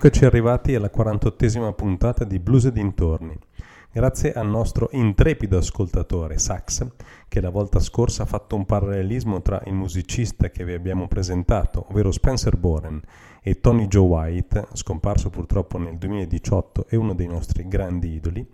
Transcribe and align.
Eccoci 0.00 0.24
arrivati 0.24 0.76
alla 0.76 0.92
48esima 0.96 1.74
puntata 1.74 2.22
di 2.22 2.38
Blues 2.38 2.66
e 2.66 2.72
dintorni. 2.72 3.36
Grazie 3.90 4.32
al 4.32 4.46
nostro 4.48 4.90
intrepido 4.92 5.58
ascoltatore 5.58 6.38
Sax, 6.38 6.86
che 7.26 7.40
la 7.40 7.50
volta 7.50 7.80
scorsa 7.80 8.22
ha 8.22 8.26
fatto 8.26 8.54
un 8.54 8.64
parallelismo 8.64 9.42
tra 9.42 9.60
il 9.66 9.74
musicista 9.74 10.50
che 10.50 10.64
vi 10.64 10.72
abbiamo 10.72 11.08
presentato, 11.08 11.86
ovvero 11.88 12.12
Spencer 12.12 12.56
Boren, 12.56 13.02
e 13.42 13.58
Tony 13.58 13.88
Joe 13.88 14.06
White, 14.06 14.68
scomparso 14.74 15.30
purtroppo 15.30 15.78
nel 15.78 15.98
2018 15.98 16.86
e 16.88 16.94
uno 16.94 17.12
dei 17.12 17.26
nostri 17.26 17.66
grandi 17.66 18.12
idoli, 18.12 18.48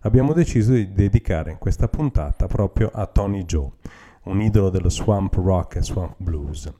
abbiamo 0.00 0.32
deciso 0.32 0.72
di 0.72 0.94
dedicare 0.94 1.58
questa 1.58 1.88
puntata 1.88 2.46
proprio 2.46 2.90
a 2.90 3.04
Tony 3.04 3.44
Joe 3.44 3.70
un 4.26 4.40
idolo 4.40 4.70
dello 4.70 4.88
swamp 4.88 5.34
rock 5.34 5.76
e 5.76 5.82
swamp 5.82 6.14
blues. 6.16 6.72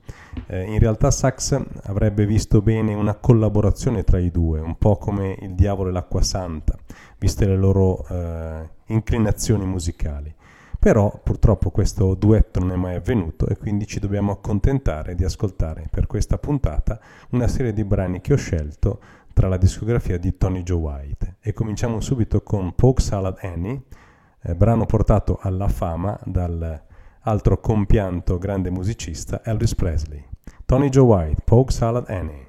Eh, 0.47 0.63
in 0.63 0.79
realtà 0.79 1.11
Sax 1.11 1.59
avrebbe 1.83 2.25
visto 2.25 2.61
bene 2.61 2.93
una 2.93 3.15
collaborazione 3.15 4.03
tra 4.03 4.19
i 4.19 4.31
due, 4.31 4.59
un 4.59 4.77
po' 4.77 4.97
come 4.97 5.37
il 5.41 5.55
diavolo 5.55 5.89
e 5.89 5.91
l'acqua 5.91 6.21
santa, 6.21 6.77
viste 7.17 7.45
le 7.45 7.57
loro 7.57 8.05
eh, 8.07 8.69
inclinazioni 8.87 9.65
musicali. 9.65 10.33
Però 10.79 11.19
purtroppo 11.23 11.71
questo 11.71 12.13
duetto 12.13 12.59
non 12.59 12.71
è 12.71 12.75
mai 12.75 12.95
avvenuto 12.95 13.47
e 13.47 13.57
quindi 13.57 13.87
ci 13.87 13.99
dobbiamo 13.99 14.31
accontentare 14.31 15.15
di 15.15 15.23
ascoltare 15.23 15.87
per 15.89 16.05
questa 16.05 16.37
puntata 16.37 16.99
una 17.31 17.47
serie 17.47 17.73
di 17.73 17.83
brani 17.83 18.21
che 18.21 18.33
ho 18.33 18.37
scelto 18.37 18.99
tra 19.33 19.47
la 19.47 19.57
discografia 19.57 20.19
di 20.19 20.37
Tony 20.37 20.61
Joe 20.63 20.79
White. 20.79 21.37
E 21.41 21.53
cominciamo 21.53 21.99
subito 21.99 22.41
con 22.41 22.75
Poke 22.75 23.01
Salad 23.01 23.37
Annie, 23.41 23.81
eh, 24.41 24.55
brano 24.55 24.85
portato 24.85 25.39
alla 25.41 25.67
fama 25.67 26.17
dal 26.23 26.85
altro 27.27 27.59
compianto 27.59 28.37
grande 28.37 28.69
musicista 28.69 29.41
Elvis 29.43 29.75
Presley. 29.75 30.23
Tony 30.65 30.87
Joe 30.87 31.03
White, 31.03 31.41
Pogue 31.43 31.71
Salad 31.71 32.05
Annie. 32.07 32.45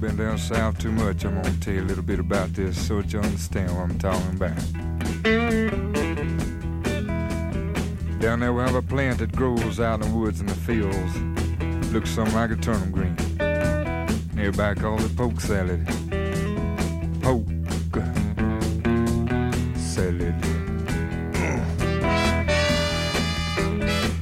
Been 0.00 0.16
down 0.16 0.36
south 0.36 0.78
too 0.78 0.92
much. 0.92 1.24
I'm 1.24 1.34
gonna 1.40 1.56
tell 1.60 1.72
you 1.72 1.80
a 1.80 1.86
little 1.86 2.02
bit 2.02 2.18
about 2.18 2.52
this 2.52 2.76
so 2.76 3.00
that 3.00 3.10
you 3.10 3.20
understand 3.20 3.70
what 3.70 3.84
I'm 3.84 3.98
talking 3.98 4.36
about. 4.36 6.03
Down 8.24 8.40
there 8.40 8.54
we 8.54 8.62
have 8.62 8.74
a 8.74 8.80
plant 8.80 9.18
that 9.18 9.32
grows 9.32 9.78
out 9.80 10.02
in 10.02 10.10
the 10.10 10.18
woods 10.18 10.40
and 10.40 10.48
the 10.48 10.54
fields. 10.54 11.92
Looks 11.92 12.08
something 12.08 12.34
like 12.34 12.50
a 12.52 12.56
turnip 12.56 12.90
green. 12.90 13.14
Everybody 14.38 14.80
calls 14.80 15.04
it 15.04 15.14
poke 15.14 15.38
salad. 15.42 15.86
Poke 17.20 17.46
salad. 19.76 20.34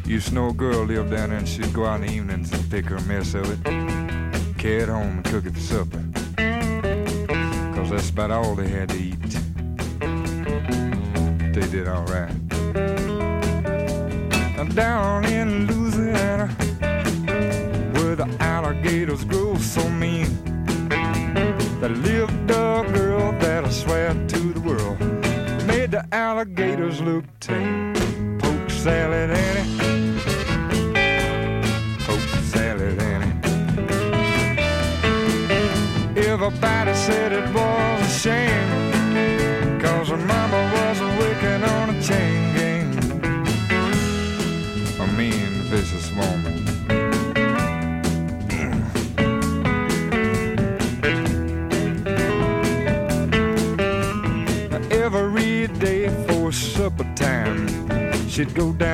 Used 0.05 0.29
to 0.31 0.35
know 0.35 0.49
a 0.49 0.53
girl 0.53 0.85
lived 0.85 1.13
down 1.13 1.29
there 1.29 1.39
and 1.39 1.49
she'd 1.49 1.73
go 1.73 1.87
out 1.87 2.01
in 2.01 2.09
the 2.09 2.13
evenings 2.13 2.53
and 2.53 2.69
pick 2.69 2.87
her 2.87 2.97
a 2.97 3.03
mess 3.03 3.35
of 3.35 3.49
it. 3.49 4.59
Carry 4.59 4.83
it 4.83 4.89
home 4.89 5.19
and 5.19 5.25
cook 5.27 5.47
it 5.47 5.55
for 5.55 5.61
supper. 5.61 6.03
Cause 7.77 7.91
that's 7.91 8.11
about 8.11 8.33
all 8.33 8.57
they 8.57 8.67
had 8.67 8.89
to 8.89 8.99
eat. 8.99 9.21
They 11.55 11.71
did 11.71 11.87
alright 11.87 12.42
down 14.69 15.25
in 15.25 15.67
Louisiana 15.67 16.47
where 17.95 18.17
the 18.17 18.29
alligators 18.41 19.25
grow 19.25 19.57
so 19.57 19.89
mean. 19.89 20.29
There 21.81 21.89
lived 21.89 22.51
a 22.51 22.85
girl 22.93 23.33
that 23.41 23.65
I 23.65 23.71
swear 23.71 24.15
to 24.15 24.53
the 24.53 24.61
world 24.61 24.99
made 25.67 25.91
the 25.91 26.05
alligators 26.13 27.01
look 27.01 27.25
tame. 27.41 27.95
Poke 28.39 28.71
salad 28.71 29.31
Annie, 29.31 30.19
poke 32.05 32.21
salad 32.55 32.99
Annie. 33.01 33.33
Everybody 36.29 36.95
said 36.95 37.33
it 37.33 37.47
was 37.55 38.01
a 38.01 38.09
shame, 38.19 38.52
she'd 58.43 58.55
go 58.57 58.73
down 58.73 58.92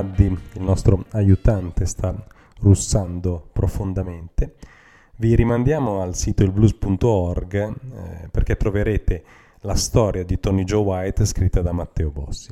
Maddi, 0.00 0.24
il 0.24 0.62
nostro 0.62 1.04
aiutante, 1.10 1.84
sta 1.84 2.14
russando 2.60 3.50
profondamente, 3.52 4.54
vi 5.16 5.34
rimandiamo 5.34 6.00
al 6.00 6.14
sito 6.14 6.42
ilblues.org 6.42 7.54
eh, 7.54 8.28
perché 8.30 8.56
troverete 8.56 9.22
la 9.60 9.74
storia 9.74 10.24
di 10.24 10.40
Tony 10.40 10.64
Joe 10.64 10.82
White 10.82 11.26
scritta 11.26 11.60
da 11.60 11.72
Matteo 11.72 12.08
Bossi. 12.08 12.48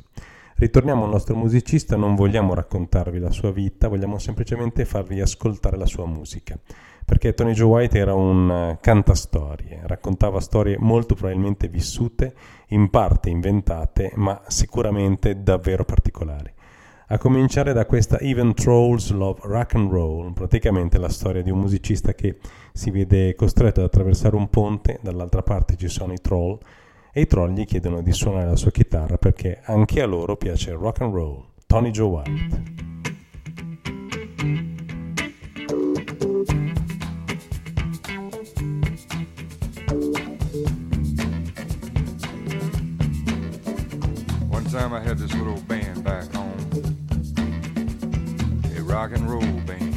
Ritorniamo 0.57 1.05
al 1.05 1.09
nostro 1.09 1.35
musicista, 1.35 1.95
non 1.95 2.13
vogliamo 2.13 2.53
raccontarvi 2.53 3.17
la 3.17 3.31
sua 3.31 3.51
vita, 3.51 3.87
vogliamo 3.87 4.19
semplicemente 4.19 4.85
farvi 4.85 5.19
ascoltare 5.19 5.75
la 5.75 5.87
sua 5.87 6.05
musica, 6.05 6.55
perché 7.03 7.33
Tony 7.33 7.53
Joe 7.53 7.67
White 7.67 7.97
era 7.97 8.13
un 8.13 8.77
cantastorie, 8.79 9.81
raccontava 9.85 10.39
storie 10.39 10.77
molto 10.77 11.15
probabilmente 11.15 11.67
vissute, 11.67 12.35
in 12.67 12.91
parte 12.91 13.31
inventate, 13.31 14.11
ma 14.17 14.39
sicuramente 14.45 15.41
davvero 15.41 15.83
particolari. 15.83 16.57
A 17.11 17.17
cominciare 17.17 17.73
da 17.73 17.87
questa 17.87 18.19
Even 18.19 18.53
Trolls 18.53 19.09
Love 19.09 19.39
Rock 19.45 19.73
and 19.73 19.89
Roll, 19.89 20.31
praticamente 20.31 20.99
la 20.99 21.09
storia 21.09 21.41
di 21.41 21.49
un 21.49 21.57
musicista 21.57 22.13
che 22.13 22.37
si 22.71 22.91
vede 22.91 23.33
costretto 23.33 23.79
ad 23.79 23.87
attraversare 23.87 24.35
un 24.35 24.47
ponte, 24.47 24.99
dall'altra 25.01 25.41
parte 25.41 25.75
ci 25.75 25.87
sono 25.87 26.13
i 26.13 26.19
troll 26.21 26.59
e 27.11 27.21
i 27.21 27.25
troll 27.25 27.53
gli 27.53 27.65
chiedono 27.65 28.03
di 28.03 28.13
suonare 28.13 28.45
la 28.45 28.55
sua 28.55 28.69
chitarra 28.69 29.17
perché 29.17 29.59
anche 29.63 30.03
a 30.03 30.05
loro 30.05 30.37
piace 30.37 30.69
il 30.69 30.77
rock 30.77 31.01
and 31.01 31.11
roll. 31.11 31.43
Tony 31.65 31.89
Joe 31.89 32.09
White. 32.09 32.87
time 44.69 44.93
I 44.93 45.01
had 45.01 45.17
this 45.17 45.33
little 45.33 45.59
band 45.67 46.03
back 46.03 46.35
rock 48.89 49.11
and 49.11 49.29
roll 49.29 49.41
band. 49.67 49.95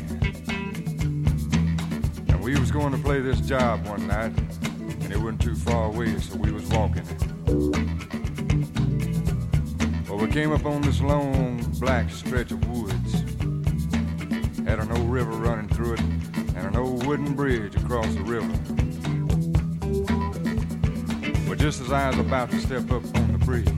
And 2.29 2.45
we 2.45 2.59
was 2.61 2.71
going 2.71 2.93
to 2.93 2.99
play 2.99 3.21
this 3.21 3.41
job 3.41 3.87
one 3.87 4.07
night, 4.07 4.37
and 4.37 5.11
it 5.11 5.17
wasn't 5.17 5.41
too 5.41 5.55
far 5.55 5.87
away, 5.87 6.19
so 6.19 6.37
we 6.37 6.53
was 6.53 6.65
walking 6.67 7.03
it. 7.03 7.23
Well, 10.09 10.19
we 10.19 10.29
came 10.29 10.53
up 10.53 10.67
on 10.67 10.83
this 10.83 11.01
long 11.01 11.63
black 11.81 12.11
stretch 12.11 12.53
of 12.53 12.63
woods. 12.69 13.15
Had 14.67 14.79
an 14.79 14.93
old 14.93 15.11
river 15.11 15.31
running 15.31 15.71
through 15.71 15.95
it, 15.95 16.01
and 16.01 16.59
an 16.59 16.77
old 16.77 17.07
wooden 17.07 17.35
bridge 17.35 17.75
across 17.77 18.15
the 18.15 18.23
river. 18.25 18.53
But 21.49 21.59
just 21.59 21.81
as 21.81 21.91
I 21.91 22.11
was 22.11 22.19
about 22.19 22.51
to 22.51 22.61
step 22.61 22.91
up 22.91 23.05
on 23.17 23.33
the 23.33 23.39
bridge, 23.39 23.73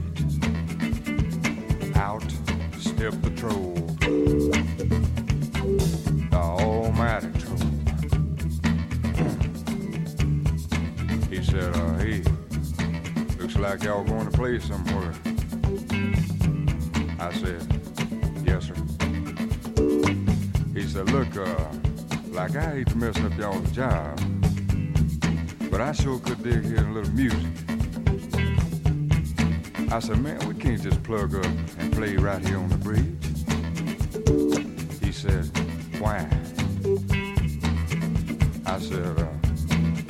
out 1.95 2.29
stepped 2.81 3.21
the 3.21 3.29
troll. 3.37 3.74
Almighty 6.95 7.27
troll. 7.39 7.57
He 11.29 11.43
said, 11.43 11.75
uh, 11.75 11.97
hey, 11.97 12.23
looks 13.37 13.57
like 13.57 13.83
y'all 13.83 14.03
going 14.03 14.29
to 14.29 14.37
play 14.37 14.59
somewhere. 14.59 15.13
I 17.19 17.33
said, 17.33 17.61
yes, 18.45 18.67
sir. 18.67 18.75
He 20.73 20.83
said, 20.87 21.11
look, 21.11 21.35
uh, 21.35 21.67
like 22.29 22.55
I 22.55 22.75
hate 22.75 22.87
to 22.87 22.97
mess 22.97 23.17
up 23.19 23.37
y'all's 23.37 23.71
job, 23.71 24.19
but 25.69 25.81
I 25.81 25.91
sure 25.91 26.19
could 26.19 26.43
dig 26.43 26.63
hearing 26.63 26.91
a 26.91 26.93
little 26.93 27.11
music. 27.11 27.41
I 29.91 29.99
said, 29.99 30.19
man, 30.21 30.39
we 30.47 30.55
can't 30.55 30.81
just 30.81 31.03
plug 31.03 31.35
up 31.35 31.45
and 31.77 31.93
play 31.93 32.15
right 32.15 32.45
here 32.45 32.57
on 32.57 32.69
the 32.69 32.77
bridge. 32.77 33.03
He 35.01 35.11
said, 35.11 35.45
why? 35.99 36.27
Said, 38.95 39.19
uh, 39.19 39.27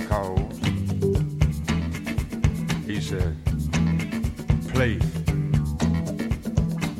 cause. 0.08 0.60
He 2.86 3.02
said, 3.02 3.36
play. 4.74 5.00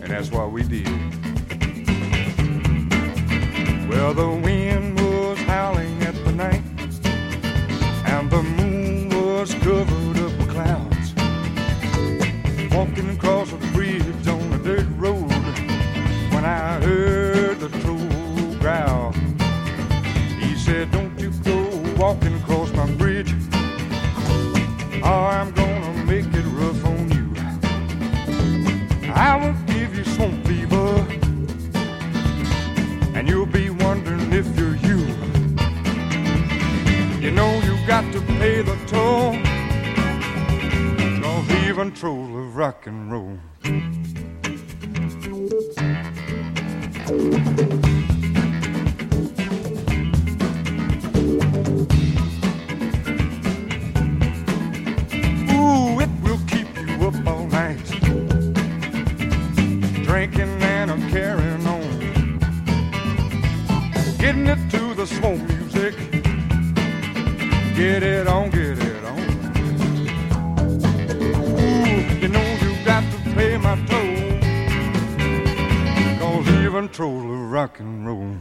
And 0.02 0.10
that's 0.10 0.32
what 0.32 0.52
we 0.52 0.64
did. 0.64 0.88
Well, 3.88 4.16
the 4.16 4.28
Drinking 60.26 60.64
and 60.64 60.90
a 60.90 60.98
carrying 61.12 61.68
on. 61.68 62.40
Getting 64.18 64.48
it 64.48 64.72
to 64.72 64.96
the 64.96 65.06
slow 65.06 65.38
music. 65.38 65.96
Get 67.76 68.02
it 68.02 68.28
on, 68.28 68.50
get 68.50 68.80
it 68.80 69.06
on. 69.06 69.20
Ooh, 71.22 72.20
you 72.20 72.28
know 72.28 72.58
you 72.64 72.76
got 72.84 73.04
to 73.04 73.18
pay 73.36 73.58
my 73.58 73.76
toll. 73.86 74.40
Cause 76.18 76.48
even 76.56 76.90
of 77.32 77.52
rock 77.52 77.80
and 77.80 78.08
roll. 78.08 78.36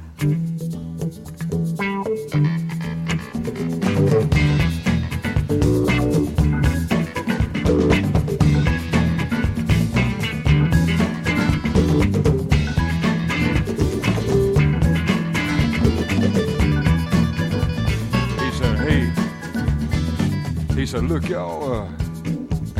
Said, 20.95 21.09
look, 21.09 21.29
y'all 21.29 21.73
uh, 21.73 21.89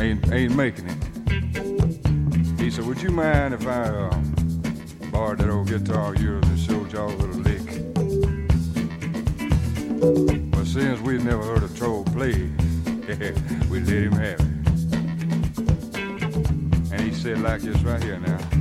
ain't, 0.01 0.31
ain't 0.31 0.55
making 0.55 0.87
it. 0.87 0.97
He 2.57 2.71
said, 2.71 2.85
would 2.85 3.01
you 3.01 3.09
mind 3.09 3.53
if 3.53 3.67
I 3.67 3.81
uh, 3.89 4.09
borrowed 5.11 5.39
that 5.39 5.49
old 5.49 5.67
guitar 5.67 6.13
of 6.13 6.21
yours 6.21 6.45
and 6.45 6.57
showed 6.57 6.93
y'all 6.93 7.09
a 7.09 7.17
little 7.17 7.41
lick? 7.41 7.65
But 10.51 10.65
since 10.65 11.01
we'd 11.01 11.25
never 11.25 11.43
heard 11.43 11.63
a 11.63 11.73
troll 11.75 12.05
play, 12.05 12.35
we 13.69 13.81
let 13.81 13.89
him 13.89 14.13
have 14.13 14.39
it. 14.39 14.47
And 16.93 17.01
he 17.01 17.11
said 17.13 17.41
like 17.41 17.63
this 17.63 17.81
right 17.81 18.01
here 18.01 18.19
now. 18.19 18.54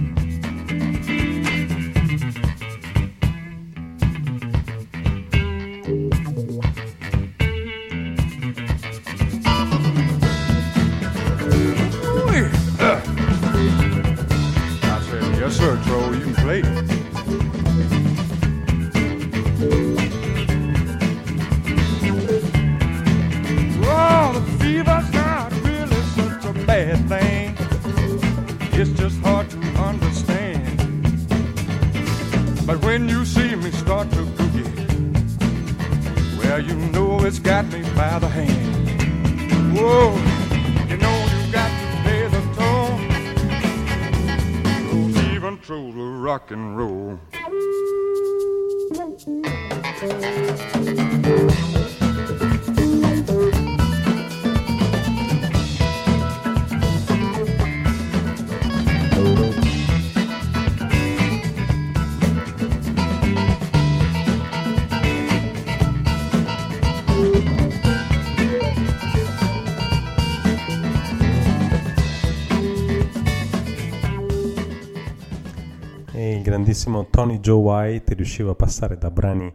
Grandissimo 76.75 77.07
Tony 77.09 77.39
Joe 77.39 77.63
White 77.63 78.15
riusciva 78.15 78.51
a 78.51 78.55
passare 78.57 78.99
da 78.99 79.09
brani 79.09 79.53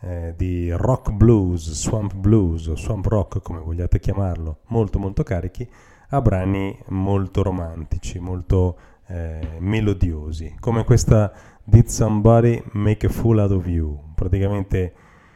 eh, 0.00 0.32
di 0.34 0.70
rock 0.70 1.10
blues, 1.12 1.70
swamp 1.72 2.14
blues 2.14 2.68
o 2.68 2.76
swamp 2.76 3.04
rock 3.04 3.42
come 3.42 3.60
vogliate 3.60 4.00
chiamarlo, 4.00 4.60
molto 4.68 4.98
molto 4.98 5.22
carichi, 5.22 5.68
a 6.08 6.22
brani 6.22 6.74
molto 6.86 7.42
romantici, 7.42 8.18
molto 8.18 8.78
eh, 9.08 9.58
melodiosi, 9.58 10.56
come 10.58 10.84
questa 10.84 11.30
Did 11.62 11.84
Somebody 11.84 12.62
Make 12.72 13.06
a 13.06 13.10
Fool 13.10 13.40
Out 13.40 13.50
of 13.50 13.66
You? 13.66 14.12
Praticamente 14.14 14.94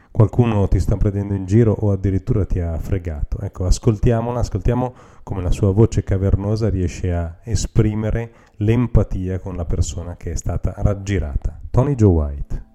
qualcuno 0.09 0.67
ti 0.67 0.79
sta 0.79 0.97
prendendo 0.97 1.35
in 1.35 1.45
giro 1.45 1.73
o 1.73 1.91
addirittura 1.91 2.43
ti 2.45 2.59
ha 2.59 2.75
fregato. 2.79 3.39
Ecco, 3.41 3.65
ascoltiamola, 3.65 4.39
ascoltiamo 4.39 4.93
come 5.21 5.43
la 5.43 5.51
sua 5.51 5.71
voce 5.71 6.03
cavernosa 6.03 6.69
riesce 6.69 7.13
a 7.13 7.37
esprimere 7.43 8.31
l'empatia 8.61 9.39
con 9.39 9.55
la 9.55 9.65
persona 9.65 10.15
che 10.15 10.31
è 10.31 10.35
stata 10.35 10.73
raggirata. 10.77 11.59
Tony 11.71 11.95
Joe 11.95 12.11
White. 12.11 12.68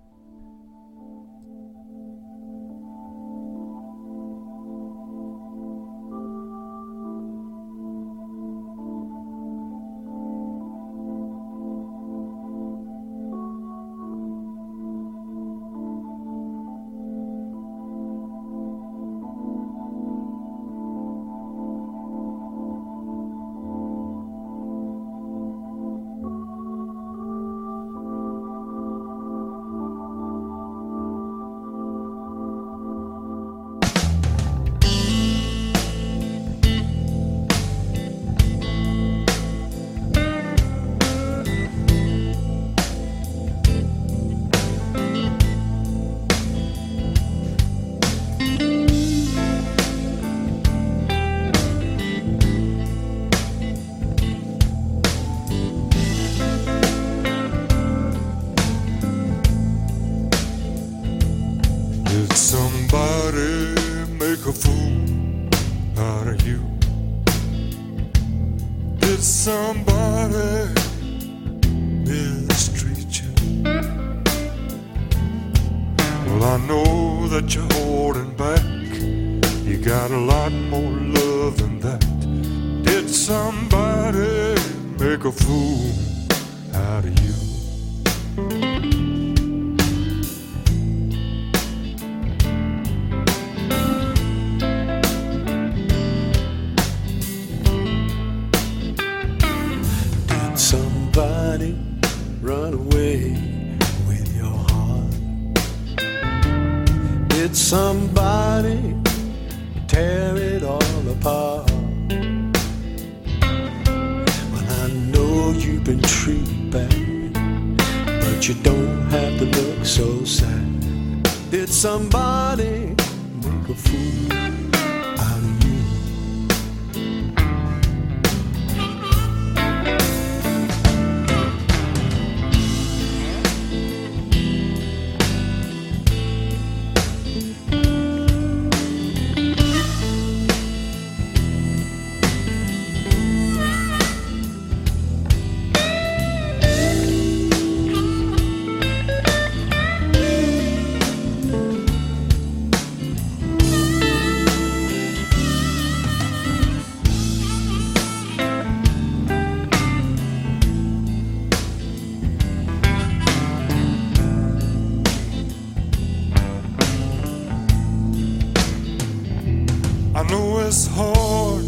it's 170.66 170.86
hard 170.86 171.62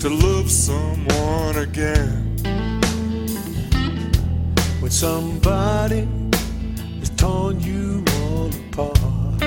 to 0.00 0.08
love 0.08 0.50
someone 0.50 1.56
again 1.58 2.38
when 4.80 4.90
somebody 4.90 6.08
has 7.00 7.10
torn 7.10 7.60
you 7.60 8.02
all 8.22 8.48
apart. 8.48 9.40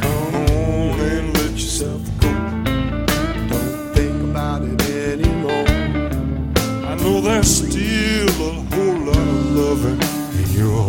Come 0.00 0.34
on 0.34 1.00
and 1.10 1.36
let 1.36 1.52
yourself 1.52 2.02
go. 2.20 2.32
Don't 3.50 3.94
think 3.94 4.30
about 4.30 4.62
it 4.62 4.80
anymore. 5.12 5.66
I 6.90 6.94
know 7.02 7.20
there's 7.20 7.68
still 7.68 8.28
a 8.48 8.52
whole 8.72 8.98
lot 9.08 9.16
of 9.18 9.56
loving 9.56 10.00
in 10.40 10.50
your 10.58 10.81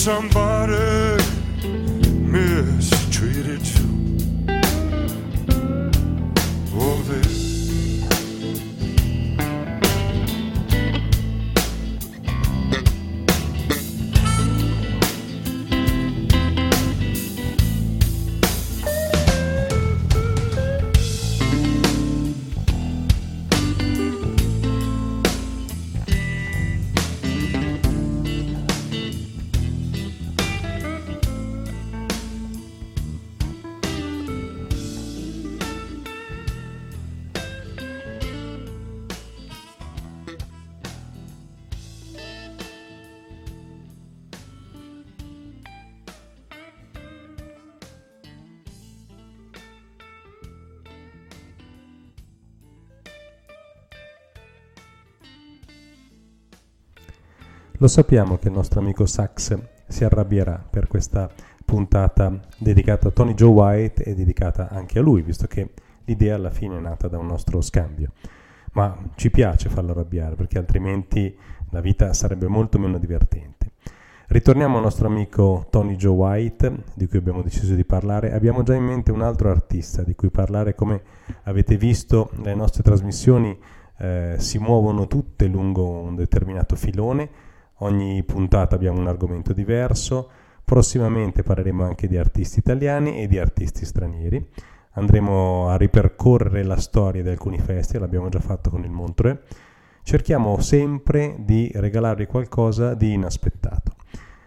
somebody 0.00 0.89
Lo 57.80 57.88
sappiamo 57.88 58.36
che 58.36 58.48
il 58.48 58.52
nostro 58.52 58.80
amico 58.80 59.06
Sax 59.06 59.58
si 59.88 60.04
arrabbierà 60.04 60.62
per 60.68 60.86
questa 60.86 61.30
puntata 61.64 62.38
dedicata 62.58 63.08
a 63.08 63.10
Tony 63.10 63.32
Joe 63.32 63.48
White 63.48 64.04
e 64.04 64.14
dedicata 64.14 64.68
anche 64.68 64.98
a 64.98 65.02
lui, 65.02 65.22
visto 65.22 65.46
che 65.46 65.70
l'idea 66.04 66.34
alla 66.34 66.50
fine 66.50 66.76
è 66.76 66.78
nata 66.80 67.08
da 67.08 67.16
un 67.16 67.24
nostro 67.24 67.62
scambio. 67.62 68.12
Ma 68.72 68.94
ci 69.14 69.30
piace 69.30 69.70
farlo 69.70 69.92
arrabbiare 69.92 70.34
perché 70.34 70.58
altrimenti 70.58 71.34
la 71.70 71.80
vita 71.80 72.12
sarebbe 72.12 72.48
molto 72.48 72.78
meno 72.78 72.98
divertente. 72.98 73.72
Ritorniamo 74.26 74.76
al 74.76 74.82
nostro 74.82 75.06
amico 75.06 75.66
Tony 75.70 75.96
Joe 75.96 76.14
White, 76.14 76.82
di 76.92 77.06
cui 77.06 77.16
abbiamo 77.16 77.40
deciso 77.40 77.74
di 77.74 77.86
parlare. 77.86 78.34
Abbiamo 78.34 78.62
già 78.62 78.74
in 78.74 78.84
mente 78.84 79.10
un 79.10 79.22
altro 79.22 79.48
artista 79.48 80.02
di 80.02 80.14
cui 80.14 80.28
parlare, 80.28 80.74
come 80.74 81.00
avete 81.44 81.78
visto 81.78 82.30
le 82.42 82.54
nostre 82.54 82.82
trasmissioni 82.82 83.58
eh, 83.96 84.34
si 84.36 84.58
muovono 84.58 85.06
tutte 85.06 85.46
lungo 85.46 85.88
un 85.88 86.14
determinato 86.14 86.76
filone 86.76 87.48
Ogni 87.82 88.22
puntata 88.24 88.74
abbiamo 88.74 89.00
un 89.00 89.06
argomento 89.06 89.52
diverso. 89.52 90.30
Prossimamente 90.64 91.42
parleremo 91.42 91.84
anche 91.84 92.08
di 92.08 92.16
artisti 92.16 92.58
italiani 92.58 93.22
e 93.22 93.26
di 93.26 93.38
artisti 93.38 93.84
stranieri. 93.84 94.48
Andremo 94.92 95.68
a 95.68 95.76
ripercorrere 95.76 96.62
la 96.62 96.76
storia 96.76 97.22
di 97.22 97.28
alcuni 97.28 97.58
festival, 97.58 98.02
l'abbiamo 98.02 98.28
già 98.28 98.40
fatto 98.40 98.70
con 98.70 98.84
il 98.84 98.90
Montreux. 98.90 99.38
Cerchiamo 100.02 100.60
sempre 100.60 101.36
di 101.38 101.70
regalarvi 101.74 102.26
qualcosa 102.26 102.94
di 102.94 103.12
inaspettato. 103.12 103.92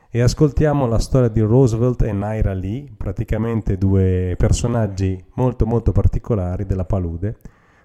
E 0.10 0.22
ascoltiamo 0.22 0.86
la 0.86 1.00
storia 1.00 1.30
di 1.30 1.40
Roosevelt 1.40 2.04
e 2.04 2.12
Naira 2.12 2.54
Lee, 2.54 2.92
praticamente 2.96 3.80
due 3.80 4.36
personaggi 4.38 5.22
molto 5.36 5.66
molto 5.66 5.92
particolari 5.92 6.66
della 6.66 6.86
palude 6.86 7.38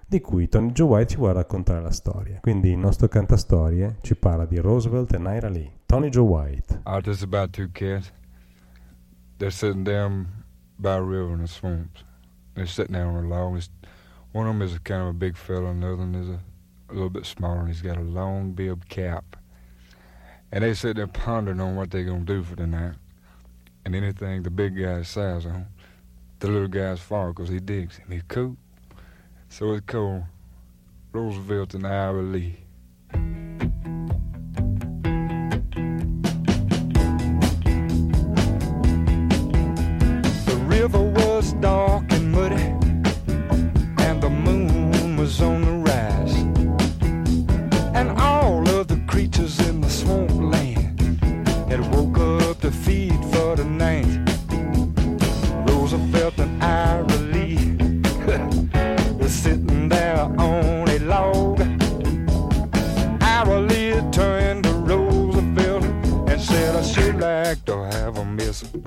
di 0.09 0.21
cui 0.21 0.49
Tony 0.49 0.71
Joe 0.71 0.87
White 0.87 1.11
ci 1.11 1.17
vuole 1.17 1.33
raccontare 1.33 1.81
la 1.81 1.91
storia. 1.91 2.39
Quindi 2.39 2.71
il 2.71 2.79
nostro 2.79 3.07
cantastorie 3.07 3.97
ci 4.01 4.15
parla 4.15 4.45
di 4.45 4.57
Roosevelt 4.57 5.13
e 5.13 5.19
Naira 5.19 5.49
Lee. 5.49 5.81
Tony 5.85 6.09
Joe 6.09 6.25
White. 6.25 6.81
Just 7.03 7.21
about 7.21 7.51
two 7.51 7.69
kids. 7.71 8.11
They're 9.37 9.51
sitting 9.51 9.83
down 9.83 10.27
by 10.79 10.95
a 10.95 11.01
river 11.01 11.33
in 11.33 11.41
the 11.41 11.47
swamps. 11.47 12.03
They're 12.55 12.65
sitting 12.65 12.93
down 12.93 13.15
on 13.15 13.25
a 13.25 13.27
log. 13.27 13.61
One 14.31 14.47
of 14.47 14.53
them 14.53 14.63
is 14.63 14.77
kind 14.79 15.03
of 15.03 15.09
a 15.09 15.13
big 15.13 15.37
fella, 15.37 15.69
and 15.69 15.83
the 15.83 15.87
other 15.87 15.97
one 15.97 16.15
is 16.15 16.29
a, 16.29 16.39
a 16.89 16.93
little 16.93 17.11
bit 17.11 17.27
smaller, 17.27 17.59
and 17.59 17.67
he's 17.67 17.83
got 17.83 17.97
a 17.97 18.01
long 18.01 18.53
bib 18.53 18.89
cap. 18.89 19.35
And 20.51 20.63
they 20.63 20.73
sit 20.73 20.95
there 20.95 21.05
pondering 21.05 21.61
on 21.61 21.75
what 21.75 21.91
they're 21.91 22.03
going 22.03 22.25
to 22.25 22.33
do 22.33 22.43
for 22.43 22.55
the 22.55 22.65
night. 22.65 22.95
And 23.85 23.95
anything 23.95 24.41
the 24.41 24.49
big 24.49 24.75
guy 24.75 25.03
says 25.03 25.45
on, 25.45 25.67
the 26.39 26.47
little 26.47 26.67
guy's 26.67 26.99
for 26.99 27.31
because 27.31 27.49
he 27.49 27.59
digs 27.59 27.97
him. 27.97 28.09
He's 28.09 28.23
cool. 28.27 28.57
So 29.51 29.73
it's 29.73 29.85
called 29.87 30.23
Roosevelt 31.11 31.73
and 31.73 31.85
Ira 31.85 32.21
Lee. 32.21 32.57
A 68.63 68.77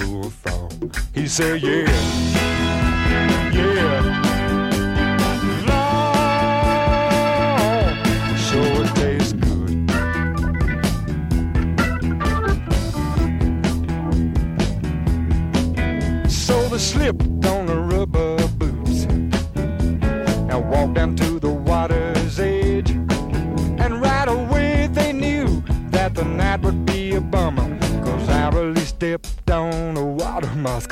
He 1.15 1.27
said, 1.27 1.63
yeah. 1.63 2.62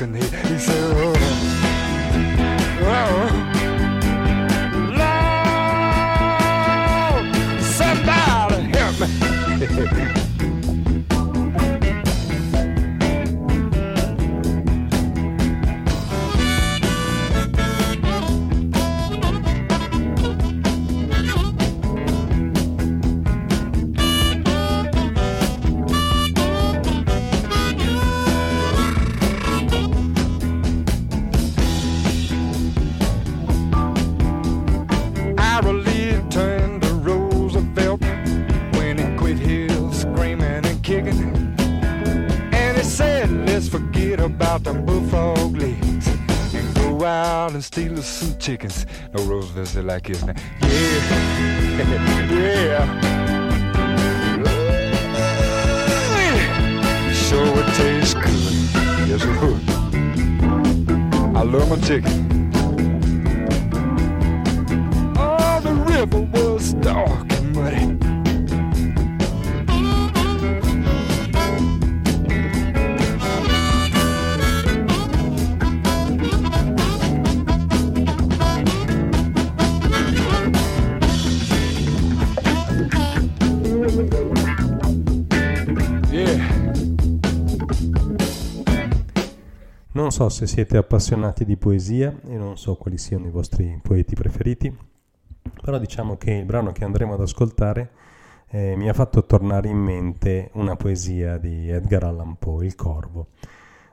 Water 0.07 0.50
chickens. 48.51 48.85
No, 49.15 49.23
Roosevelt 49.25 49.85
like 49.85 50.09
his 50.09 50.25
name. 50.25 50.35
Yeah, 50.63 51.87
yeah. 52.67 52.85
Sure 57.13 57.47
it 57.47 57.75
tastes 57.75 58.15
good. 58.15 58.53
Yes, 59.09 59.23
it 59.23 59.41
would. 59.41 59.63
I 61.37 61.43
love 61.45 61.69
my 61.71 61.77
chicken. 61.87 62.51
Oh, 65.17 65.61
the 65.63 65.73
river 65.93 66.21
was 66.21 66.73
dark 66.75 67.33
and 67.33 67.55
muddy. 67.55 68.10
Non 90.11 90.19
so 90.19 90.29
se 90.29 90.49
siete 90.49 90.77
appassionati 90.77 91.45
di 91.45 91.57
poesia 91.57 92.13
e 92.27 92.37
non 92.37 92.59
so 92.59 92.75
quali 92.75 92.99
siano 92.99 93.29
i 93.29 93.31
vostri 93.31 93.79
poeti 93.81 94.17
preferiti, 94.17 94.77
però 95.63 95.79
diciamo 95.79 96.17
che 96.17 96.33
il 96.33 96.45
brano 96.45 96.73
che 96.73 96.83
andremo 96.83 97.15
ad 97.15 97.21
ascoltare 97.21 97.91
eh, 98.49 98.75
mi 98.75 98.89
ha 98.89 98.93
fatto 98.93 99.25
tornare 99.25 99.69
in 99.69 99.77
mente 99.77 100.51
una 100.55 100.75
poesia 100.75 101.39
di 101.39 101.71
Edgar 101.71 102.03
Allan 102.03 102.39
Poe, 102.41 102.67
Il 102.67 102.75
Corvo. 102.75 103.29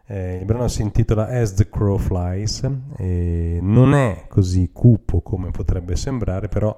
Eh, 0.07 0.37
il 0.37 0.45
brano 0.45 0.67
si 0.67 0.81
intitola 0.81 1.27
As 1.27 1.53
the 1.53 1.69
Crow 1.69 1.99
Flies 1.99 2.67
e 2.97 3.59
non 3.61 3.93
è 3.93 4.25
così 4.27 4.71
cupo 4.73 5.21
come 5.21 5.51
potrebbe 5.51 5.95
sembrare, 5.95 6.47
però 6.47 6.75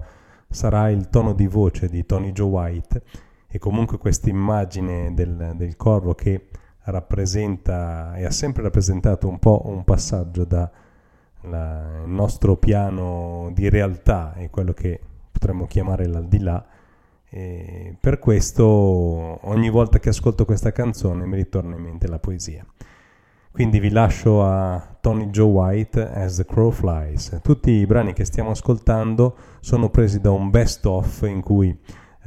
sarà 0.49 0.89
il 0.89 1.07
tono 1.07 1.31
di 1.31 1.47
voce 1.47 1.87
di 1.87 2.05
Tony 2.05 2.33
Joe 2.33 2.49
White 2.49 3.03
e 3.47 3.57
comunque 3.57 3.99
questa 3.99 4.27
immagine 4.27 5.13
del, 5.13 5.53
del 5.55 5.77
corvo 5.77 6.13
che 6.13 6.49
rappresenta 6.83 8.15
e 8.15 8.25
ha 8.25 8.31
sempre 8.31 8.63
rappresentato 8.63 9.27
un 9.27 9.39
po' 9.39 9.61
un 9.65 9.83
passaggio 9.83 10.45
da 10.45 10.69
la- 11.43 12.01
il 12.03 12.09
nostro 12.11 12.57
piano 12.57 13.51
di 13.53 13.69
realtà 13.69 14.33
e 14.35 14.49
quello 14.49 14.73
che 14.73 14.99
potremmo 15.31 15.67
chiamare 15.67 16.07
l'aldilà. 16.07 16.65
E 17.29 17.95
per 17.99 18.19
questo 18.19 18.65
ogni 18.65 19.69
volta 19.69 19.99
che 19.99 20.09
ascolto 20.09 20.45
questa 20.45 20.71
canzone 20.71 21.25
mi 21.25 21.35
ritorna 21.35 21.75
in 21.75 21.83
mente 21.83 22.07
la 22.07 22.19
poesia. 22.19 22.65
Quindi 23.51 23.79
vi 23.79 23.89
lascio 23.89 24.43
a 24.43 24.97
Tony 25.01 25.29
Joe 25.29 25.49
White 25.49 26.09
As 26.11 26.37
the 26.37 26.45
Crow 26.45 26.71
Flies. 26.71 27.39
Tutti 27.41 27.71
i 27.71 27.85
brani 27.85 28.13
che 28.13 28.25
stiamo 28.25 28.51
ascoltando 28.51 29.35
sono 29.59 29.89
presi 29.89 30.19
da 30.19 30.31
un 30.31 30.49
best 30.49 30.85
of 30.85 31.21
in 31.27 31.41
cui 31.41 31.77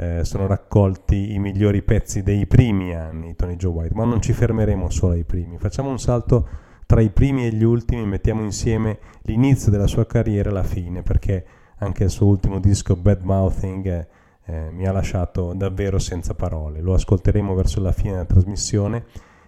eh, 0.03 0.25
sono 0.25 0.47
raccolti 0.47 1.33
i 1.33 1.39
migliori 1.39 1.83
pezzi 1.83 2.23
dei 2.23 2.47
primi 2.47 2.95
anni 2.95 3.37
Tony 3.37 3.57
Joe 3.57 3.73
White, 3.73 3.95
ma 3.95 4.05
non 4.05 4.21
ci 4.21 4.33
fermeremo 4.33 4.91
solo 4.91 5.13
ai 5.13 5.25
primi, 5.25 5.59
facciamo 5.59 5.91
un 5.91 5.99
salto 5.99 6.49
tra 6.87 7.01
i 7.01 7.11
primi 7.11 7.47
e 7.47 7.53
gli 7.53 7.63
ultimi, 7.63 8.05
mettiamo 8.05 8.43
insieme 8.43 8.99
l'inizio 9.23 9.71
della 9.71 9.87
sua 9.87 10.05
carriera 10.07 10.51
e 10.51 10.53
la 10.53 10.63
fine, 10.63 11.03
perché 11.03 11.45
anche 11.79 12.05
il 12.05 12.11
suo 12.11 12.27
ultimo 12.27 12.59
disco 12.59 12.97
Bad 12.97 13.23
Mouthing 13.23 13.87
eh, 13.87 14.07
eh, 14.45 14.71
mi 14.73 14.87
ha 14.87 14.93
lasciato 14.93 15.53
davvero 15.55 15.99
senza 15.99 16.35
parole. 16.35 16.81
Lo 16.81 16.95
ascolteremo 16.95 17.55
verso 17.55 17.81
la 17.81 17.93
fine 17.93 18.13
della 18.13 18.25
trasmissione 18.25 19.05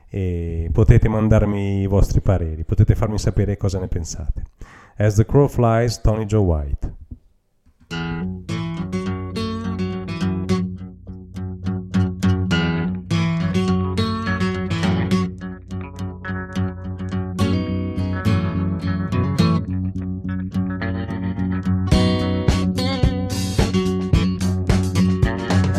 e 0.09 0.69
potete 0.73 1.09
mandarmi 1.09 1.81
i 1.83 1.87
vostri 1.87 2.21
pareri, 2.21 2.65
potete 2.65 2.95
farmi 2.95 3.19
sapere 3.19 3.57
cosa 3.57 3.79
ne 3.79 3.89
pensate. 3.89 4.45
As 4.97 5.17
the 5.17 5.27
Crow 5.27 5.49
Flies, 5.49 6.01
Tony 6.01 6.25
Joe 6.25 6.41
White. 6.41 6.95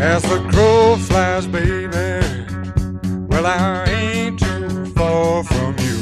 As 0.05 0.21
the 0.21 0.39
crow 0.51 0.97
flies, 0.97 1.47
baby, 1.47 1.89
well, 3.27 3.47
I 3.47 3.85
ain't 3.89 4.37
too 4.37 4.85
far 4.93 5.43
from 5.43 5.75
you. 5.79 5.97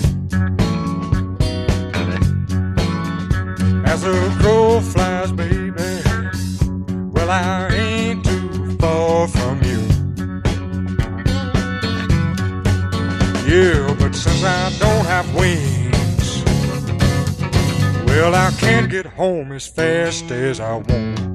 As 3.85 4.01
the 4.01 4.37
crow 4.41 4.81
flies, 4.81 5.31
baby, 5.31 5.71
well, 7.13 7.29
I 7.31 7.69
ain't 7.71 8.25
too 8.25 8.77
far 8.77 9.29
from 9.29 9.63
you. 9.63 9.81
Yeah, 13.47 13.95
but 13.97 14.13
since 14.13 14.43
I 14.43 14.69
don't 14.79 15.05
have 15.05 15.33
wings, 15.33 16.43
well, 18.05 18.35
I 18.35 18.51
can't 18.59 18.91
get 18.91 19.05
home 19.05 19.53
as 19.53 19.65
fast 19.65 20.29
as 20.29 20.59
I 20.59 20.75
want 20.75 21.32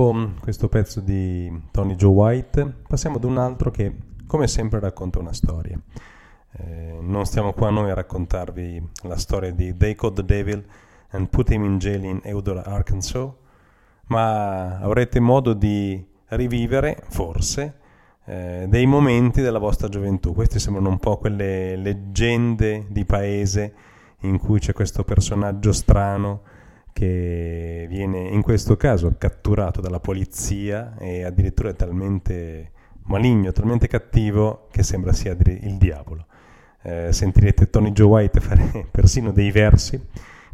dopo 0.00 0.12
mh, 0.14 0.40
questo 0.40 0.68
pezzo 0.68 1.00
di 1.00 1.68
Tony 1.70 1.94
Joe 1.94 2.12
White 2.12 2.74
passiamo 2.88 3.16
ad 3.16 3.24
un 3.24 3.36
altro 3.36 3.70
che 3.70 3.94
come 4.26 4.48
sempre 4.48 4.80
racconta 4.80 5.18
una 5.18 5.34
storia. 5.34 5.78
Eh, 6.52 6.98
non 7.02 7.26
stiamo 7.26 7.52
qua 7.52 7.68
noi 7.68 7.90
a 7.90 7.94
raccontarvi 7.94 8.82
la 9.02 9.16
storia 9.18 9.52
di 9.52 9.76
They 9.76 9.94
Caught 9.94 10.14
the 10.14 10.24
Devil 10.24 10.64
and 11.10 11.28
Put 11.28 11.50
Him 11.50 11.64
in 11.64 11.78
Jail 11.78 12.04
in 12.04 12.20
Eudora, 12.22 12.64
Arkansas, 12.64 13.30
ma 14.06 14.78
avrete 14.78 15.20
modo 15.20 15.52
di 15.52 16.02
rivivere, 16.28 17.02
forse, 17.08 17.78
eh, 18.24 18.66
dei 18.68 18.86
momenti 18.86 19.42
della 19.42 19.58
vostra 19.58 19.88
gioventù. 19.88 20.32
Queste 20.32 20.58
sembrano 20.58 20.88
un 20.88 20.98
po' 20.98 21.18
quelle 21.18 21.76
leggende 21.76 22.86
di 22.88 23.04
paese 23.04 23.74
in 24.20 24.38
cui 24.38 24.60
c'è 24.60 24.72
questo 24.72 25.04
personaggio 25.04 25.72
strano 25.72 26.40
che 27.00 27.86
viene 27.88 28.28
in 28.28 28.42
questo 28.42 28.76
caso 28.76 29.14
catturato 29.16 29.80
dalla 29.80 30.00
polizia 30.00 30.98
e 30.98 31.24
addirittura 31.24 31.70
è 31.70 31.74
talmente 31.74 32.72
maligno, 33.04 33.52
talmente 33.52 33.88
cattivo 33.88 34.68
che 34.70 34.82
sembra 34.82 35.14
sia 35.14 35.34
il 35.34 35.78
diavolo. 35.78 36.26
Eh, 36.82 37.10
sentirete 37.10 37.70
Tony 37.70 37.92
Joe 37.92 38.06
White 38.06 38.40
fare 38.40 38.88
persino 38.92 39.32
dei 39.32 39.50
versi 39.50 39.98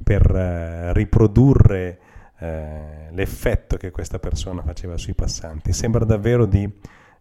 per 0.01 0.25
eh, 0.31 0.93
riprodurre 0.93 1.99
eh, 2.39 3.09
l'effetto 3.11 3.77
che 3.77 3.91
questa 3.91 4.21
persona 4.21 4.63
faceva 4.63 4.97
sui 4.97 5.15
passanti. 5.15 5.73
Sembra 5.73 6.05
davvero 6.05 6.47
di 6.47 6.71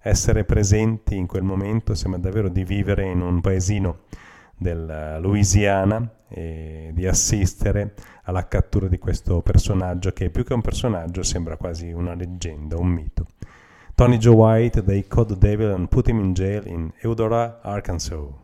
essere 0.01 0.43
presenti 0.43 1.17
in 1.17 1.25
quel 1.25 1.41
momento, 1.41 1.95
sembra 1.95 2.19
davvero 2.19 2.47
di 2.47 2.63
vivere 2.63 3.05
in 3.05 3.21
un 3.21 3.41
paesino 3.41 4.01
della 4.55 5.17
Louisiana 5.17 6.14
e 6.27 6.91
di 6.93 7.05
assistere 7.07 7.93
alla 8.23 8.47
cattura 8.47 8.87
di 8.87 8.97
questo 8.97 9.41
personaggio 9.41 10.11
che 10.11 10.29
più 10.29 10.43
che 10.43 10.53
un 10.53 10.61
personaggio 10.61 11.23
sembra 11.23 11.57
quasi 11.57 11.91
una 11.91 12.13
leggenda, 12.13 12.77
un 12.77 12.87
mito. 12.87 13.27
Tony 13.95 14.17
Joe 14.17 14.35
White, 14.35 14.83
They 14.83 15.07
Caught 15.07 15.29
the 15.29 15.37
Devil 15.37 15.71
and 15.71 15.87
Put 15.87 16.09
Him 16.09 16.19
in 16.19 16.33
Jail 16.33 16.67
in 16.67 16.91
Eudora, 17.01 17.61
Arkansas. 17.61 18.43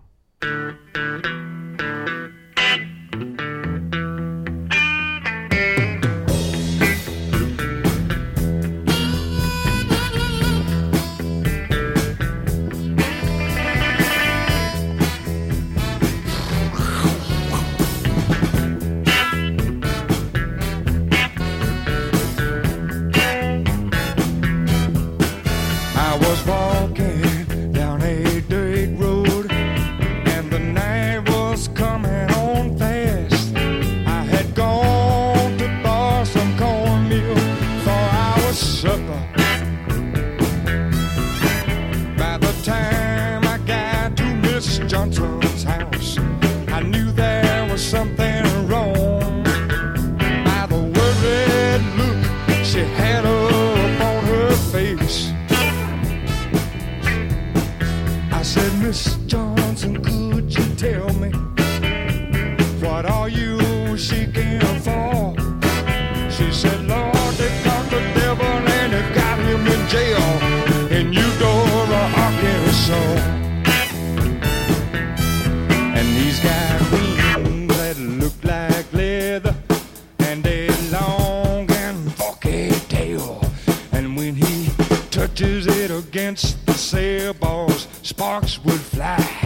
sailboats, 86.91 87.87
sparks 88.03 88.59
would 88.65 88.81
fly. 88.81 89.40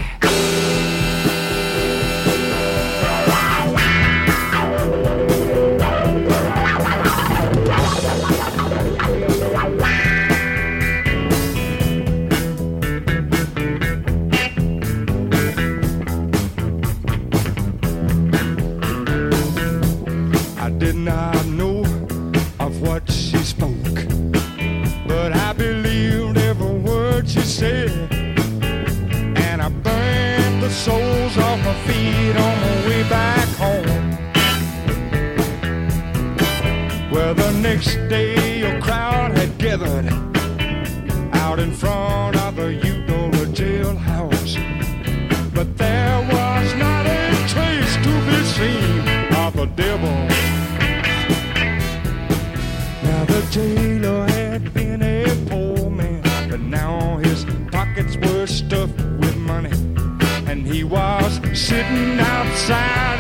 out 41.34 41.60
in 41.60 41.72
front 41.72 42.36
of 42.38 42.56
the 42.56 42.74
Eudora 42.74 43.46
jailhouse. 43.60 44.56
But 45.54 45.78
there 45.78 46.20
was 46.22 46.76
not 46.76 47.06
a 47.06 47.30
trace 47.48 47.96
to 48.06 48.14
be 48.30 48.40
seen 48.56 49.00
of 49.36 49.58
a 49.58 49.68
devil. 49.68 50.18
Now 53.04 53.26
the 53.26 53.48
jailer 53.52 54.28
had 54.28 54.74
been 54.74 55.02
a 55.02 55.24
poor 55.50 55.90
man, 55.90 56.22
but 56.50 56.60
now 56.60 57.18
his 57.18 57.46
pockets 57.72 58.18
were 58.18 58.48
stuffed 58.48 59.00
with 59.20 59.38
money, 59.38 59.72
and 60.50 60.66
he 60.68 60.84
was 60.84 61.40
sitting 61.54 62.20
outside. 62.20 63.15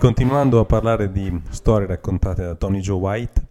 Continuando 0.00 0.60
a 0.60 0.64
parlare 0.64 1.12
di 1.12 1.42
storie 1.50 1.86
raccontate 1.86 2.42
da 2.42 2.54
Tony 2.54 2.80
Joe 2.80 2.98
White, 2.98 3.46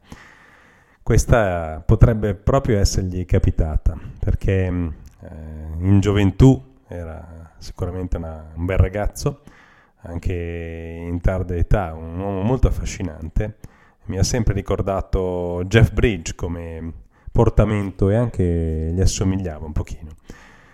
questa 1.04 1.84
potrebbe 1.86 2.34
proprio 2.34 2.80
essergli 2.80 3.24
capitata, 3.24 3.96
perché 4.20 4.66
eh, 4.66 5.28
in 5.78 6.00
gioventù 6.00 6.60
era 6.88 7.54
sicuramente 7.60 8.18
una, 8.18 8.50
un 8.56 8.66
bel 8.66 8.80
ragazzo, 8.80 9.42
anche 10.02 10.34
in 10.34 11.22
tarda 11.22 11.54
età, 11.54 11.94
un 11.94 12.20
uomo 12.20 12.42
molto 12.42 12.68
affascinante. 12.68 13.58
Mi 14.06 14.18
ha 14.18 14.24
sempre 14.24 14.56
ricordato 14.56 15.62
Jeff 15.68 15.92
Bridge 15.92 16.34
come 16.34 16.92
portamento 17.32 18.10
e 18.10 18.16
anche 18.16 18.92
gli 18.92 19.00
assomigliava 19.00 19.68
un 19.68 19.72
pochino. 19.72 20.10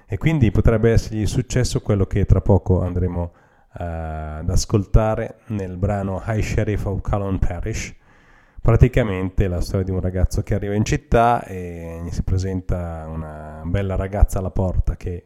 E 0.08 0.18
quindi 0.18 0.52
potrebbe 0.52 0.92
essergli 0.92 1.26
successo 1.26 1.82
quello 1.82 2.06
che 2.06 2.24
tra 2.26 2.40
poco 2.40 2.82
andremo 2.82 3.24
a 3.24 3.44
ad 3.78 4.50
ascoltare 4.50 5.40
nel 5.48 5.76
brano 5.76 6.22
High 6.26 6.42
Sheriff 6.42 6.86
of 6.86 7.02
Calon 7.02 7.40
Parish. 7.40 7.94
Praticamente 8.62 9.48
la 9.48 9.62
storia 9.62 9.86
di 9.86 9.92
un 9.92 10.00
ragazzo 10.00 10.42
che 10.42 10.56
arriva 10.56 10.74
in 10.74 10.86
città 10.86 11.44
e 11.44 12.02
gli 12.04 12.10
si 12.10 12.24
presenta 12.24 13.06
una 13.08 13.62
bella 13.66 13.96
ragazza 13.96 14.40
alla 14.40 14.50
porta 14.50 14.96
che 14.96 15.24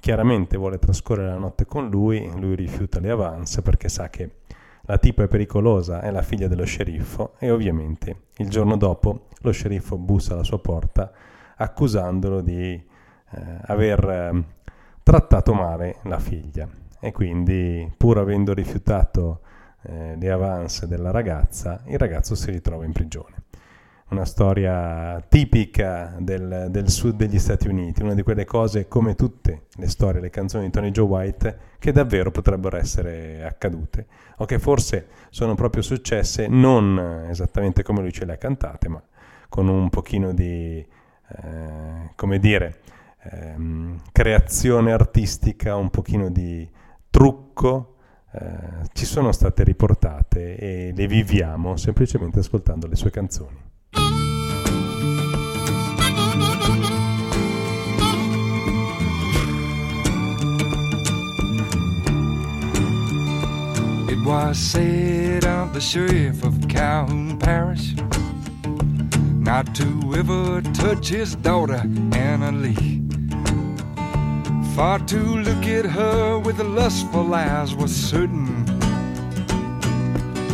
chiaramente 0.00 0.56
vuole 0.56 0.78
trascorrere 0.78 1.28
la 1.28 1.38
notte 1.38 1.64
con 1.66 1.88
lui, 1.88 2.30
lui 2.38 2.56
rifiuta 2.56 3.00
le 3.00 3.10
avance 3.10 3.62
perché 3.62 3.88
sa 3.88 4.10
che 4.10 4.40
la 4.82 4.98
tipa 4.98 5.22
è 5.22 5.28
pericolosa, 5.28 6.00
è 6.00 6.10
la 6.10 6.22
figlia 6.22 6.48
dello 6.48 6.64
sceriffo 6.64 7.34
e 7.38 7.50
ovviamente 7.50 8.24
il 8.36 8.50
giorno 8.50 8.76
dopo 8.76 9.28
lo 9.40 9.50
sceriffo 9.50 9.96
bussa 9.96 10.34
alla 10.34 10.44
sua 10.44 10.58
porta 10.58 11.10
accusandolo 11.56 12.40
di 12.40 12.72
eh, 12.72 13.58
aver 13.62 14.08
eh, 14.08 14.44
trattato 15.02 15.54
male 15.54 15.96
la 16.02 16.18
figlia 16.18 16.68
e 17.00 17.12
quindi 17.12 17.90
pur 17.96 18.18
avendo 18.18 18.52
rifiutato 18.54 19.40
eh, 19.82 20.16
le 20.18 20.30
avance 20.30 20.86
della 20.86 21.10
ragazza, 21.10 21.82
il 21.86 21.98
ragazzo 21.98 22.34
si 22.34 22.50
ritrova 22.50 22.84
in 22.84 22.92
prigione. 22.92 23.36
Una 24.10 24.24
storia 24.24 25.22
tipica 25.28 26.16
del, 26.18 26.68
del, 26.70 26.88
sud 26.88 27.16
degli 27.16 27.38
Stati 27.38 27.68
Uniti, 27.68 28.02
una 28.02 28.14
di 28.14 28.22
quelle 28.22 28.46
cose 28.46 28.88
come 28.88 29.14
tutte 29.14 29.66
le 29.74 29.88
storie, 29.88 30.20
le 30.20 30.30
canzoni 30.30 30.64
di 30.64 30.70
Tony 30.70 30.90
Joe 30.90 31.06
White, 31.06 31.58
che 31.78 31.92
davvero 31.92 32.30
potrebbero 32.30 32.78
essere 32.78 33.44
accadute, 33.44 34.06
o 34.38 34.46
che 34.46 34.58
forse 34.58 35.08
sono 35.28 35.54
proprio 35.54 35.82
successe 35.82 36.48
non 36.48 37.26
esattamente 37.28 37.82
come 37.82 38.00
lui 38.00 38.12
ce 38.12 38.24
le 38.24 38.32
ha 38.32 38.38
cantate, 38.38 38.88
ma 38.88 39.02
con 39.50 39.68
un 39.68 39.90
pochino 39.90 40.32
di, 40.32 40.78
eh, 40.78 42.10
come 42.14 42.38
dire, 42.38 42.80
ehm, 43.30 44.00
creazione 44.10 44.90
artistica, 44.92 45.76
un 45.76 45.90
pochino 45.90 46.30
di 46.30 46.66
trucco, 47.18 47.96
eh, 48.30 48.88
ci 48.92 49.04
sono 49.04 49.32
state 49.32 49.64
riportate 49.64 50.56
e 50.56 50.92
le 50.94 51.08
viviamo 51.08 51.76
semplicemente 51.76 52.38
ascoltando 52.38 52.86
le 52.86 52.94
sue 52.94 53.10
canzoni. 53.10 53.56
It 64.06 64.24
was 64.24 64.56
said 64.56 65.42
of 65.44 65.72
the 65.72 65.80
sheriff 65.80 66.44
of 66.44 66.54
Calhoun 66.68 67.36
Parish 67.36 67.96
not 69.40 69.74
to 69.74 70.14
ever 70.14 70.60
touch 70.72 71.08
his 71.08 71.34
daughter 71.34 71.82
Anna 72.12 72.52
Lee. 72.52 73.17
For 74.78 74.96
to 74.96 75.18
look 75.18 75.66
at 75.66 75.86
her 75.86 76.38
with 76.38 76.58
the 76.58 76.62
lustful 76.62 77.34
eyes 77.34 77.74
was 77.74 77.90
certain 77.90 78.64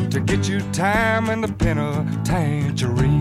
to 0.08 0.18
get 0.18 0.48
you 0.48 0.60
time 0.72 1.28
in 1.28 1.42
the 1.42 1.52
penitentiary. 1.52 3.20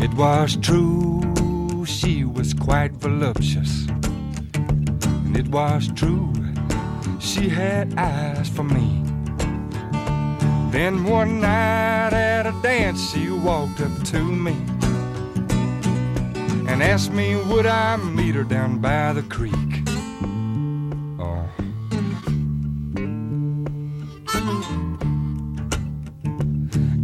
It 0.00 0.14
was 0.14 0.56
true, 0.62 1.84
she 1.84 2.22
was 2.22 2.54
quite 2.54 2.92
voluptuous. 2.92 3.88
And 4.54 5.36
it 5.36 5.48
was 5.48 5.90
true, 5.96 6.32
she 7.18 7.48
had 7.48 7.92
eyes 7.98 8.48
for 8.48 8.62
me. 8.62 9.02
Then 10.70 11.06
one 11.06 11.40
night 11.40 12.12
at 12.12 12.46
a 12.46 12.54
dance, 12.62 13.10
she 13.10 13.30
walked 13.30 13.80
up 13.80 14.04
to 14.12 14.22
me 14.22 14.75
and 16.68 16.82
asked 16.82 17.12
me 17.12 17.36
would 17.36 17.66
I 17.66 17.96
meet 17.96 18.34
her 18.34 18.44
down 18.44 18.78
by 18.78 19.12
the 19.12 19.22
creek. 19.22 19.54
Oh. 21.18 21.48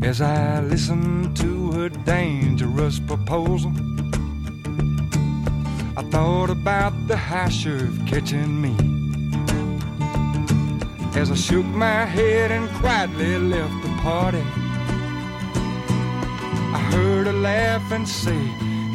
As 0.03 0.20
I 0.20 0.61
listened 0.61 1.37
to 1.38 1.72
her 1.72 1.88
dangerous 1.88 2.98
proposal, 2.98 3.72
I 5.96 6.03
thought 6.11 6.51
about 6.51 6.92
the 7.07 7.16
high 7.16 7.48
sheriff 7.48 7.96
catching 8.07 8.61
me. 8.61 8.75
As 11.14 11.31
I 11.31 11.35
shook 11.35 11.66
my 11.66 12.05
head 12.05 12.51
and 12.51 12.68
quietly 12.77 13.38
left 13.38 13.83
the 13.83 13.94
party, 14.03 14.44
I 16.75 16.79
heard 16.90 17.27
her 17.27 17.33
laugh 17.33 17.92
and 17.92 18.09
say, 18.09 18.40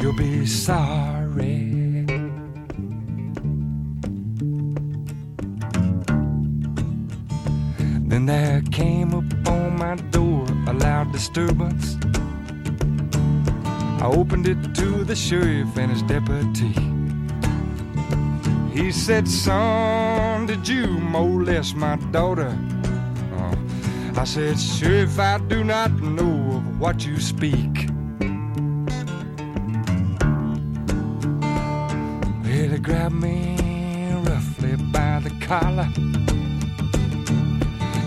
you'll 0.00 0.12
be 0.12 0.46
sorry. 0.46 1.74
Then 8.06 8.26
there 8.26 8.62
came 8.70 9.12
upon 9.12 9.78
my 9.78 9.96
door 10.10 10.46
a 10.66 10.72
loud 10.72 11.12
disturbance. 11.12 11.96
I 14.00 14.06
opened 14.06 14.46
it 14.46 14.74
to 14.76 15.04
the 15.04 15.16
sheriff 15.16 15.76
and 15.76 15.90
his 15.90 16.02
deputy. 16.02 16.72
He 18.72 18.92
said, 18.92 19.26
Son, 19.26 20.46
did 20.46 20.68
you 20.68 20.86
molest 20.86 21.74
my 21.74 21.96
daughter? 22.12 22.56
Uh, 23.36 23.56
I 24.16 24.24
said, 24.24 24.58
Sheriff, 24.58 25.18
I 25.18 25.38
do 25.38 25.64
not 25.64 25.90
know 26.00 26.58
of 26.58 26.78
what 26.78 27.04
you 27.04 27.18
speak. 27.18 27.88
Grabbed 33.08 33.22
me 33.22 34.12
roughly 34.30 34.76
by 34.92 35.20
the 35.20 35.30
collar 35.44 35.88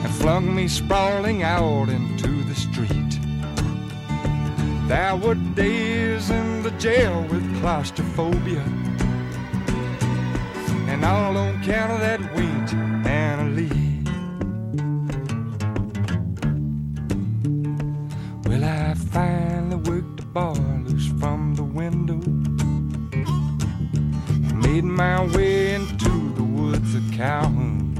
and 0.03 0.13
flung 0.15 0.53
me 0.55 0.67
sprawling 0.67 1.43
out 1.43 1.89
into 1.89 2.43
the 2.43 2.55
street. 2.55 3.19
There 4.87 5.15
were 5.15 5.35
days 5.55 6.29
in 6.29 6.63
the 6.63 6.71
jail 6.71 7.25
with 7.31 7.61
claustrophobia, 7.61 8.63
and 10.87 11.05
all 11.05 11.37
on 11.37 11.61
account 11.61 11.93
of 11.93 11.99
that 12.01 12.19
wench, 12.35 12.73
Anna 13.05 13.49
Lee. 13.49 14.03
Well, 18.45 18.63
I 18.63 18.93
finally 18.93 19.77
worked 19.77 20.17
the 20.17 20.25
bar 20.25 20.55
loose 20.85 21.07
from 21.19 21.55
the 21.55 21.63
window 21.63 22.19
made 24.71 24.85
my 24.85 25.25
way 25.35 25.73
into 25.73 26.33
the 26.35 26.43
woods 26.43 26.95
of 26.95 27.03
Calhoun. 27.11 27.93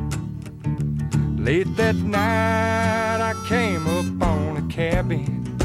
Late 1.37 1.75
that 1.75 1.95
night, 1.95 3.19
I 3.19 3.33
came 3.45 3.85
upon 3.87 4.55
a 4.55 4.73
cabin. 4.73 5.57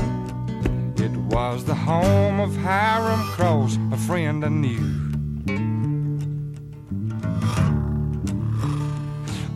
It 0.96 1.14
was 1.32 1.64
the 1.64 1.76
home 1.76 2.40
of 2.40 2.56
Hiram 2.56 3.20
Cross, 3.36 3.78
a 3.92 3.96
friend 3.96 4.44
I 4.44 4.48
knew. 4.48 4.86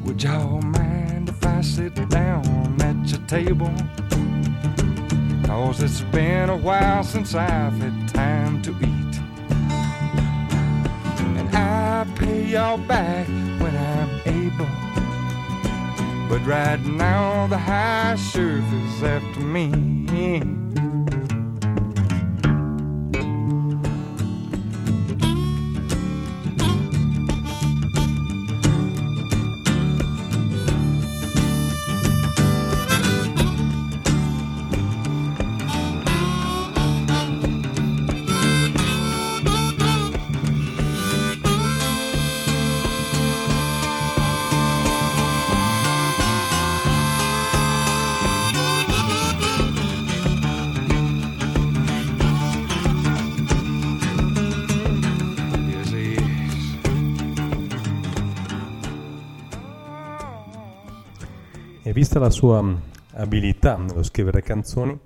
Would 0.05 0.23
y'all 0.23 0.63
mind 0.63 1.31
if 1.31 1.45
I 1.45 1.63
sit 1.63 1.95
down 2.11 2.81
at 2.81 3.09
your 3.11 3.27
table? 3.27 3.75
Cause 5.47 5.83
it's 5.83 6.03
been 6.13 6.49
a 6.49 6.57
while 6.57 7.03
since 7.03 7.35
I've 7.35 7.77
had 7.83 8.09
time 8.09 8.63
to 8.63 8.71
eat. 8.87 9.00
Pay 12.31 12.45
y'all 12.45 12.79
back 12.79 13.27
when 13.61 13.75
I'm 13.77 14.11
able. 14.27 14.71
But 16.29 16.47
right 16.47 16.81
now 16.87 17.47
the 17.49 17.59
high 17.59 18.15
sheriff 18.17 18.73
is 18.73 19.03
after 19.03 19.41
me. 19.41 20.60
La 62.21 62.31
sua 62.31 62.63
mm, 62.63 62.77
abilità 63.15 63.77
nello 63.77 64.03
scrivere 64.03 64.43
canzoni, 64.43 64.97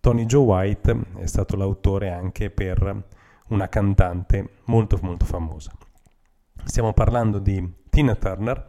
Tony 0.00 0.26
Joe 0.26 0.44
White 0.44 1.00
è 1.18 1.26
stato 1.26 1.56
l'autore 1.56 2.10
anche 2.10 2.50
per 2.50 3.04
una 3.48 3.68
cantante 3.68 4.48
molto 4.64 4.98
molto 5.02 5.24
famosa. 5.24 5.72
Stiamo 6.64 6.92
parlando 6.92 7.38
di 7.38 7.80
Tina 7.88 8.14
Turner 8.14 8.68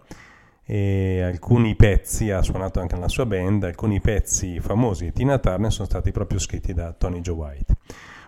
e 0.66 1.22
alcuni 1.22 1.76
pezzi, 1.76 2.32
ha 2.32 2.42
suonato 2.42 2.80
anche 2.80 2.96
nella 2.96 3.10
sua 3.10 3.26
band, 3.26 3.64
alcuni 3.64 4.00
pezzi 4.00 4.60
famosi 4.60 5.06
di 5.06 5.12
Tina 5.12 5.38
Turner 5.38 5.72
sono 5.72 5.88
stati 5.88 6.12
proprio 6.12 6.40
scritti 6.40 6.74
da 6.74 6.94
Tony 6.94 7.20
Joe 7.20 7.36
White. 7.36 7.76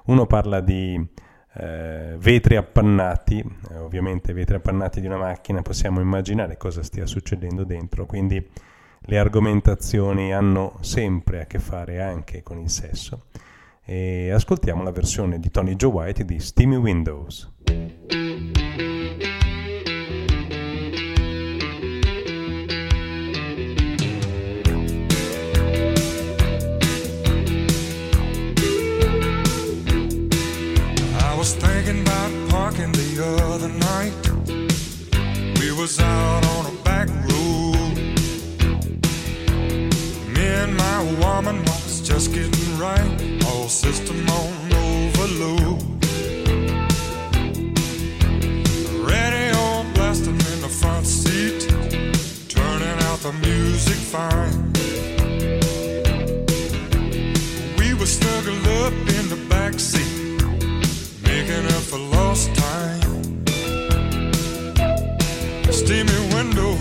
Uno 0.05 0.25
parla 0.27 0.59
di 0.59 0.99
eh, 1.53 2.15
vetri 2.17 2.57
appannati, 2.57 3.39
eh, 3.71 3.77
ovviamente 3.77 4.33
vetri 4.33 4.55
appannati 4.55 4.99
di 4.99 5.07
una 5.07 5.17
macchina, 5.17 5.61
possiamo 5.61 6.01
immaginare 6.01 6.57
cosa 6.57 6.83
stia 6.83 7.05
succedendo 7.05 7.63
dentro, 7.63 8.05
quindi 8.05 8.45
le 9.07 9.17
argomentazioni 9.17 10.33
hanno 10.33 10.77
sempre 10.81 11.41
a 11.41 11.45
che 11.45 11.59
fare 11.59 12.01
anche 12.01 12.41
con 12.43 12.59
il 12.59 12.69
sesso 12.69 13.25
e 13.83 14.31
ascoltiamo 14.31 14.83
la 14.83 14.91
versione 14.91 15.39
di 15.39 15.51
Tony 15.51 15.75
Joe 15.75 15.91
White 15.91 16.25
di 16.25 16.39
Steamy 16.39 16.75
Windows. 16.75 17.51
was 35.85 35.99
out 35.99 36.43
on 36.45 36.65
a 36.65 36.71
back 36.83 37.07
road. 37.09 37.34
And 40.45 40.77
my 40.77 40.99
woman 41.23 41.57
was 41.63 42.01
just 42.01 42.33
getting 42.33 42.77
right, 42.77 43.11
all 43.47 43.67
system 43.67 44.17
on 44.29 44.73
overload. 44.73 45.81
Radio 49.13 49.83
blasting 49.93 50.39
in 50.53 50.59
the 50.61 50.73
front 50.81 51.05
seat, 51.05 51.67
turning 52.47 52.97
out 53.07 53.19
the 53.19 53.33
music 53.47 53.99
fine. 54.13 54.73
We 57.79 57.93
were 57.93 58.11
snuggled 58.17 58.67
up 58.83 58.93
in 59.17 59.25
the 59.33 59.39
back 59.49 59.79
seat, 59.79 60.41
making 61.23 61.65
up 61.75 61.83
for 61.91 61.99
lost 61.99 62.53
time 62.55 63.05
steamy 65.75 66.19
windows. 66.33 66.79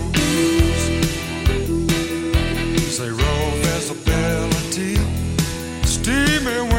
Say 2.95 3.09
steamy 6.45 6.74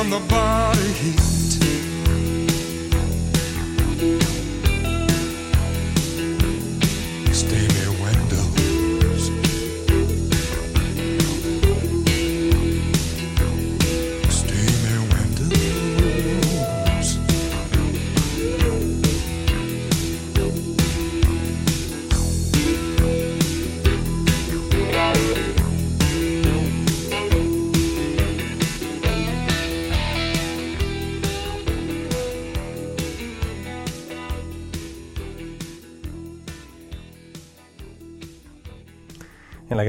from 0.00 0.08
the 0.08 0.18
body 0.28 1.39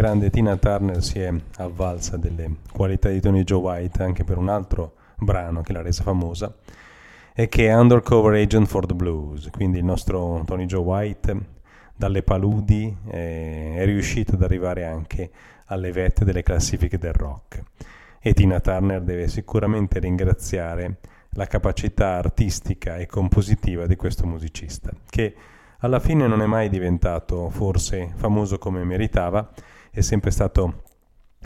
grande 0.01 0.31
Tina 0.31 0.57
Turner 0.57 1.03
si 1.03 1.19
è 1.19 1.31
avvalsa 1.57 2.17
delle 2.17 2.55
qualità 2.73 3.09
di 3.09 3.21
Tony 3.21 3.43
Joe 3.43 3.59
White 3.59 4.01
anche 4.01 4.23
per 4.23 4.39
un 4.39 4.49
altro 4.49 4.93
brano 5.15 5.61
che 5.61 5.73
l'ha 5.73 5.83
resa 5.83 6.01
famosa 6.01 6.51
e 7.35 7.47
che 7.47 7.67
è 7.67 7.75
Undercover 7.75 8.33
Agent 8.33 8.65
for 8.65 8.87
the 8.87 8.95
Blues. 8.95 9.51
Quindi 9.51 9.77
il 9.77 9.83
nostro 9.83 10.41
Tony 10.47 10.65
Joe 10.65 10.81
White 10.81 11.37
dalle 11.95 12.23
paludi 12.23 12.97
eh, 13.11 13.75
è 13.75 13.85
riuscito 13.85 14.33
ad 14.33 14.41
arrivare 14.41 14.85
anche 14.85 15.29
alle 15.65 15.91
vette 15.91 16.25
delle 16.25 16.41
classifiche 16.41 16.97
del 16.97 17.13
rock. 17.13 17.61
E 18.19 18.33
Tina 18.33 18.59
Turner 18.59 19.03
deve 19.03 19.27
sicuramente 19.27 19.99
ringraziare 19.99 20.97
la 21.33 21.45
capacità 21.45 22.15
artistica 22.15 22.97
e 22.97 23.05
compositiva 23.05 23.85
di 23.85 23.95
questo 23.95 24.25
musicista, 24.25 24.89
che 25.07 25.35
alla 25.81 25.99
fine 25.99 26.25
non 26.25 26.41
è 26.41 26.47
mai 26.47 26.69
diventato 26.69 27.49
forse 27.51 28.13
famoso 28.15 28.57
come 28.57 28.83
meritava, 28.83 29.47
è 29.91 30.01
sempre 30.01 30.31
stato 30.31 30.83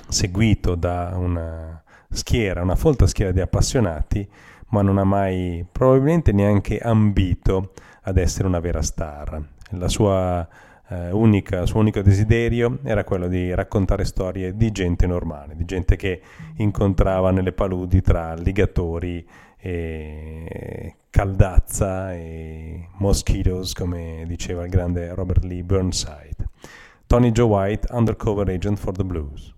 seguito 0.08 0.76
da 0.76 1.14
una 1.16 1.82
schiera, 2.10 2.62
una 2.62 2.76
folta 2.76 3.08
schiera 3.08 3.32
di 3.32 3.42
appassionati, 3.42 4.28
ma 4.70 4.82
non 4.82 4.98
ha 4.98 5.04
mai 5.04 5.66
probabilmente 5.72 6.32
neanche 6.32 6.78
ambito 6.78 7.72
ad 8.02 8.18
essere 8.18 8.48
una 8.48 8.60
vera 8.60 8.82
star. 8.82 9.42
La 9.72 9.88
sua, 9.88 10.48
eh, 10.90 11.12
unica, 11.12 11.62
il 11.62 11.68
suo 11.68 11.80
unico 11.80 12.02
desiderio 12.02 12.80
era 12.84 13.04
quello 13.04 13.28
di 13.28 13.54
raccontare 13.54 14.06
storie 14.06 14.56
di 14.56 14.72
gente 14.72 15.08
normale, 15.08 15.56
di 15.56 15.66
gente 15.66 15.96
che 15.96 16.22
incontrava 16.58 17.32
nelle 17.32 17.52
paludi 17.52 18.02
tra 18.02 18.36
ligatori 18.36 19.28
e 19.58 20.96
caldazza 21.10 22.14
e 22.14 22.90
mosquitoes, 22.98 23.74
come 23.74 24.24
diceva 24.28 24.64
il 24.64 24.70
grande 24.70 25.14
Robert 25.16 25.44
Lee 25.44 25.64
Burnside. 25.64 26.50
Tony 27.08 27.32
Joe 27.32 27.46
White, 27.46 27.86
Undercover 27.92 28.50
Agent 28.50 28.80
for 28.80 28.92
the 28.92 29.04
Blues. 29.04 29.55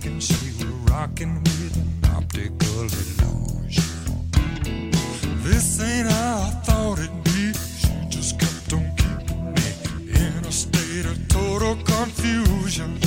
Silk. 0.00 0.20
She 0.20 0.64
was 0.64 0.64
rocking 0.90 1.42
with 1.42 1.76
an 1.76 2.10
optical 2.16 2.82
illusion. 2.82 4.20
This 5.42 5.80
ain't 5.80 6.08
how 6.10 6.42
I 6.42 6.50
thought 6.64 6.98
it'd 6.98 7.24
be. 7.24 7.52
She 7.52 7.88
just 8.08 8.38
kept 8.38 8.72
on 8.72 8.90
keeping 8.96 9.54
me 9.54 9.68
in 10.14 10.44
a 10.44 10.52
state 10.52 11.06
of 11.06 11.28
total 11.28 11.76
confusion. 11.84 12.98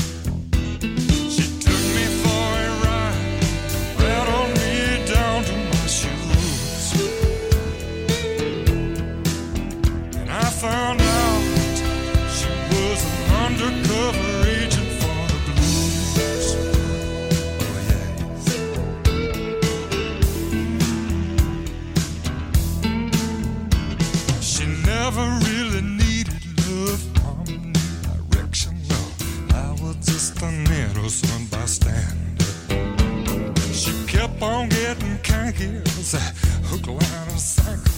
As 35.45 36.13
a 36.13 36.19
hook, 36.67 36.87
line, 36.87 37.29
and 37.29 37.39
sinker. 37.39 37.91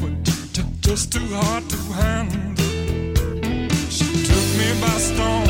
But 0.00 0.80
just 0.80 1.12
too 1.12 1.26
hard 1.30 1.68
to 1.70 1.76
handle. 1.94 2.56
She 3.88 4.04
took 4.26 4.46
me 4.58 4.80
by 4.80 4.98
storm. 4.98 5.44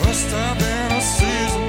Must 0.00 0.30
have 0.30 0.58
been 0.58 0.92
a 0.92 1.00
season 1.00 1.65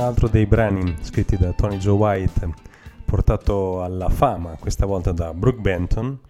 Un 0.00 0.06
altro 0.06 0.28
dei 0.28 0.46
brani 0.46 0.96
scritti 1.02 1.36
da 1.36 1.52
Tony 1.52 1.76
Joe 1.76 1.94
White, 1.94 2.48
portato 3.04 3.82
alla 3.82 4.08
fama 4.08 4.56
questa 4.58 4.86
volta 4.86 5.12
da 5.12 5.34
Brooke 5.34 5.60
Benton, 5.60 6.20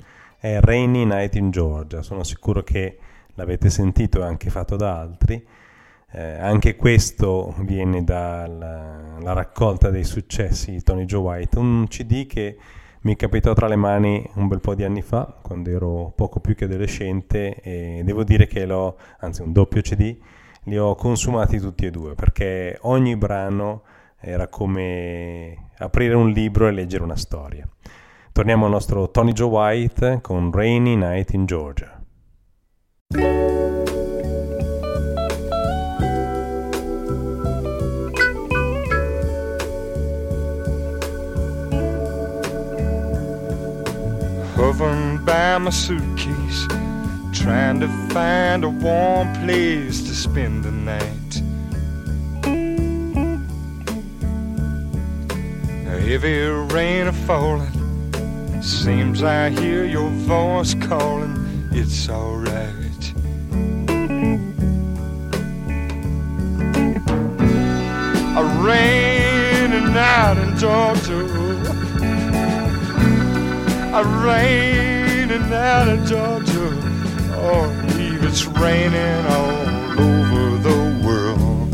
è 0.40 0.58
Rainy 0.58 1.04
Night 1.04 1.36
in 1.36 1.52
Georgia. 1.52 2.02
Sono 2.02 2.24
sicuro 2.24 2.64
che 2.64 2.98
l'avete 3.34 3.70
sentito 3.70 4.22
e 4.22 4.24
anche 4.24 4.50
fatto 4.50 4.74
da 4.74 4.98
altri. 4.98 5.46
Eh, 6.10 6.20
anche 6.20 6.74
questo 6.74 7.54
viene 7.60 8.02
dalla 8.02 9.18
la 9.20 9.32
raccolta 9.32 9.90
dei 9.90 10.02
successi 10.02 10.72
di 10.72 10.82
Tony 10.82 11.04
Joe 11.04 11.20
White, 11.20 11.56
un 11.60 11.86
CD 11.86 12.26
che 12.26 12.56
mi 13.02 13.14
capitò 13.14 13.52
tra 13.52 13.68
le 13.68 13.76
mani 13.76 14.28
un 14.34 14.48
bel 14.48 14.58
po' 14.58 14.74
di 14.74 14.82
anni 14.82 15.00
fa, 15.00 15.32
quando 15.40 15.70
ero 15.70 16.12
poco 16.16 16.40
più 16.40 16.56
che 16.56 16.64
adolescente, 16.64 17.54
e 17.60 18.02
devo 18.04 18.24
dire 18.24 18.48
che 18.48 18.66
l'ho, 18.66 18.98
anzi 19.20 19.42
un 19.42 19.52
doppio 19.52 19.80
CD, 19.80 20.16
li 20.64 20.78
ho 20.78 20.94
consumati 20.94 21.58
tutti 21.58 21.86
e 21.86 21.90
due, 21.90 22.14
perché 22.14 22.78
ogni 22.82 23.16
brano 23.16 23.82
era 24.18 24.48
come 24.48 25.70
aprire 25.78 26.14
un 26.14 26.30
libro 26.30 26.68
e 26.68 26.72
leggere 26.72 27.02
una 27.02 27.16
storia. 27.16 27.68
Torniamo 28.32 28.66
al 28.66 28.70
nostro 28.70 29.10
Tony 29.10 29.32
Joe 29.32 29.48
White 29.48 30.18
con 30.20 30.50
Rainy 30.52 30.96
Night 30.96 31.32
in 31.32 31.46
Georgia. 31.46 31.98
hovering 44.80 45.24
by 45.24 45.58
my 45.58 45.70
suitcase, 45.70 46.66
trying 47.40 47.80
to 47.80 47.88
find 48.12 48.64
a 48.64 48.68
warm 48.68 49.32
place 49.44 50.02
to 50.02 50.14
spend 50.14 50.62
the 50.62 50.70
night. 50.70 51.32
Heavy 56.06 56.40
rain 56.74 57.06
a 57.06 57.12
falling, 57.12 58.62
seems 58.62 59.22
I 59.22 59.50
hear 59.50 59.84
your 59.84 60.10
voice 60.10 60.74
calling. 60.74 61.36
it's 61.72 62.08
alright. 62.10 63.14
A 68.36 68.44
raining 68.60 69.94
night 69.94 70.36
in 70.44 70.58
Georgia. 70.58 71.20
A 73.94 74.04
raining 74.26 75.48
night 75.48 75.88
in 75.88 76.06
Georgia. 76.06 76.99
Oh, 77.42 77.86
believe 77.86 78.22
it's 78.22 78.44
raining 78.44 79.24
all 79.26 79.50
over 79.98 80.58
the 80.58 80.78
world. 81.06 81.70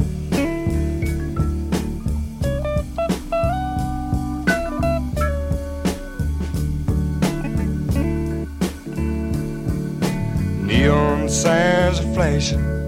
Neon 10.65 11.29
signs 11.29 11.99
are 11.99 12.15
flashing, 12.15 12.87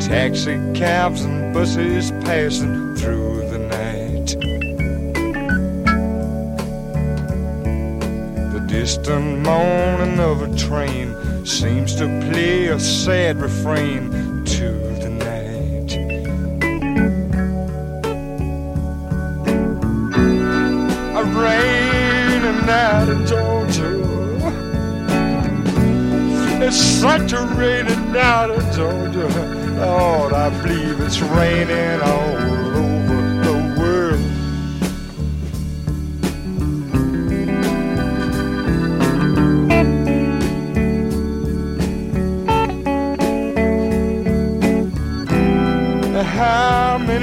taxi 0.00 0.54
cabs 0.72 1.20
and 1.20 1.52
buses 1.52 2.12
passing 2.24 2.96
through 2.96 3.46
the 3.50 3.58
night. 3.58 4.36
The 8.54 8.60
distant 8.66 9.40
moaning 9.40 10.18
of 10.18 10.40
a 10.40 10.56
train 10.56 11.14
seems 11.46 11.94
to 11.94 12.06
play 12.28 12.66
a 12.66 12.80
sad 12.80 13.40
refrain 13.40 14.10
to 14.44 14.72
the 14.98 15.08
night. 15.08 15.92
A 21.14 21.24
rainy 21.24 22.66
night 22.66 23.08
in 23.08 23.26
Georgia. 23.26 23.92
It's 26.66 26.76
such 26.76 27.32
a 27.32 27.46
rainy 27.56 27.94
night 28.10 28.50
in 28.50 28.72
Georgia. 28.72 29.28
Lord, 29.78 30.32
I 30.32 30.50
believe 30.62 31.00
it's 31.00 31.20
raining 31.20 32.00
all 32.00 32.65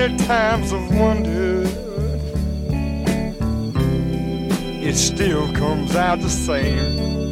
Times 0.09 0.73
I've 0.73 0.99
wondered. 0.99 1.65
It 4.83 4.95
still 4.95 5.49
comes 5.53 5.95
out 5.95 6.19
the 6.19 6.29
same 6.29 7.22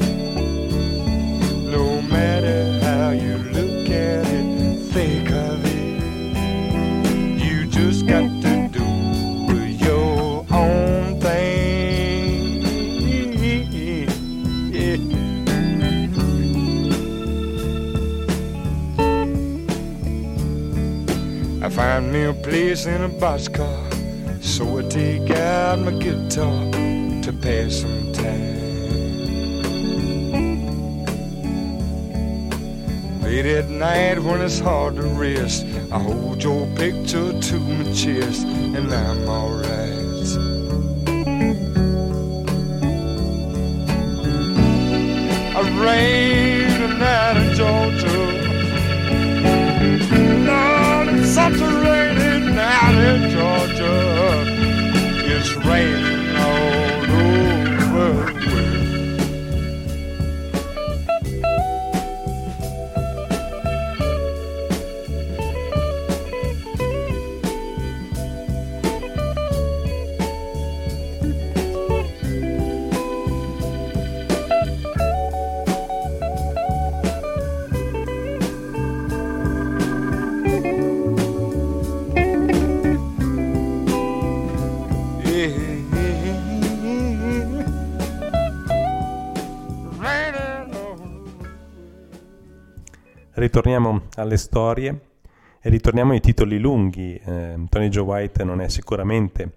me 22.11 22.23
a 22.23 22.33
place 22.33 22.85
in 22.87 23.03
a 23.03 23.09
boxcar, 23.09 24.43
so 24.43 24.79
I 24.79 24.81
take 24.89 25.31
out 25.31 25.79
my 25.79 25.91
guitar 25.91 26.69
to 27.21 27.33
pass 27.41 27.75
some 27.81 28.11
time. 28.11 28.59
Late 33.21 33.45
at 33.45 33.69
night 33.69 34.19
when 34.19 34.41
it's 34.41 34.59
hard 34.59 34.97
to 34.97 35.03
rest, 35.03 35.65
I 35.89 35.99
hold 35.99 36.43
your 36.43 36.67
picture 36.75 37.31
to 37.39 37.59
my 37.59 37.85
chest, 37.93 38.45
and 38.45 38.91
I'm 38.91 39.29
alright. 39.29 40.01
A 45.55 45.63
rainy 45.79 46.87
night 46.99 47.37
in 47.37 47.55
Georgia. 47.55 48.17
Lord, 50.47 51.07
it's 51.07 51.29
such 51.29 51.61
a 51.61 51.90
It's 55.43 55.55
raining 55.65 56.20
Ritorniamo 93.41 94.03
alle 94.17 94.37
storie 94.37 94.99
e 95.59 95.69
ritorniamo 95.71 96.11
ai 96.11 96.19
titoli 96.19 96.59
lunghi. 96.59 97.15
Eh, 97.15 97.55
Tony 97.69 97.89
Joe 97.89 98.03
White 98.03 98.43
non 98.43 98.61
è 98.61 98.69
sicuramente 98.69 99.53